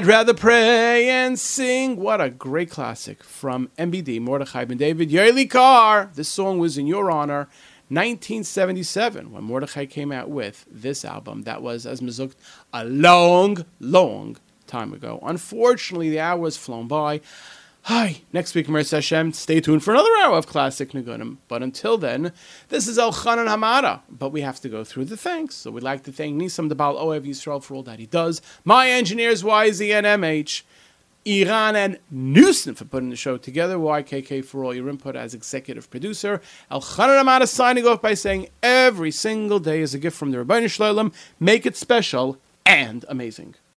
I'd 0.00 0.06
rather 0.06 0.32
pray 0.32 1.10
and 1.10 1.38
sing. 1.38 1.96
What 1.96 2.22
a 2.22 2.30
great 2.30 2.70
classic 2.70 3.22
from 3.22 3.68
MBD, 3.76 4.18
Mordechai 4.18 4.64
Ben 4.64 4.78
David. 4.78 5.10
Yaeli 5.10 5.50
Kar. 5.50 6.10
This 6.14 6.30
song 6.30 6.58
was 6.58 6.78
in 6.78 6.86
your 6.86 7.10
honor, 7.10 7.50
1977, 7.88 9.30
when 9.30 9.44
Mordechai 9.44 9.84
came 9.84 10.10
out 10.10 10.30
with 10.30 10.64
this 10.70 11.04
album. 11.04 11.42
That 11.42 11.60
was, 11.60 11.84
as 11.84 12.00
Mizukt, 12.00 12.36
a 12.72 12.82
long, 12.86 13.66
long 13.78 14.38
time 14.66 14.94
ago. 14.94 15.20
Unfortunately, 15.22 16.08
the 16.08 16.20
hour 16.20 16.44
has 16.44 16.56
flown 16.56 16.88
by. 16.88 17.20
Hi, 17.92 18.20
next 18.32 18.54
week, 18.54 18.68
Meretz 18.68 18.92
Hashem, 18.92 19.32
stay 19.32 19.60
tuned 19.60 19.82
for 19.82 19.90
another 19.90 20.10
hour 20.20 20.38
of 20.38 20.46
Classic 20.46 20.88
Niggunim. 20.92 21.38
But 21.48 21.60
until 21.60 21.98
then, 21.98 22.32
this 22.68 22.86
is 22.86 23.00
El 23.00 23.12
Chanan 23.12 23.48
Hamada. 23.48 24.02
But 24.08 24.30
we 24.30 24.42
have 24.42 24.60
to 24.60 24.68
go 24.68 24.84
through 24.84 25.06
the 25.06 25.16
thanks. 25.16 25.56
So 25.56 25.72
we'd 25.72 25.82
like 25.82 26.04
to 26.04 26.12
thank 26.12 26.40
Nisam 26.40 26.70
Debal 26.70 26.94
Oev 27.00 27.26
Yisrael 27.26 27.60
for 27.60 27.74
all 27.74 27.82
that 27.82 27.98
he 27.98 28.06
does, 28.06 28.40
my 28.64 28.88
engineers, 28.88 29.42
YZ 29.42 29.92
and 29.92 30.06
MH, 30.22 30.62
Iran 31.24 31.74
and 31.74 31.98
Newson 32.12 32.76
for 32.76 32.84
putting 32.84 33.10
the 33.10 33.16
show 33.16 33.36
together, 33.36 33.76
YKK 33.76 34.44
for 34.44 34.64
all 34.64 34.72
your 34.72 34.88
input 34.88 35.16
as 35.16 35.34
executive 35.34 35.90
producer, 35.90 36.40
El 36.70 36.82
Chanan 36.82 37.20
Hamada 37.20 37.48
signing 37.48 37.88
off 37.88 38.00
by 38.00 38.14
saying 38.14 38.50
every 38.62 39.10
single 39.10 39.58
day 39.58 39.80
is 39.80 39.94
a 39.94 39.98
gift 39.98 40.16
from 40.16 40.30
the 40.30 40.38
Rabbi 40.38 40.68
Shalom. 40.68 41.10
Make 41.40 41.66
it 41.66 41.76
special 41.76 42.38
and 42.64 43.04
amazing. 43.08 43.56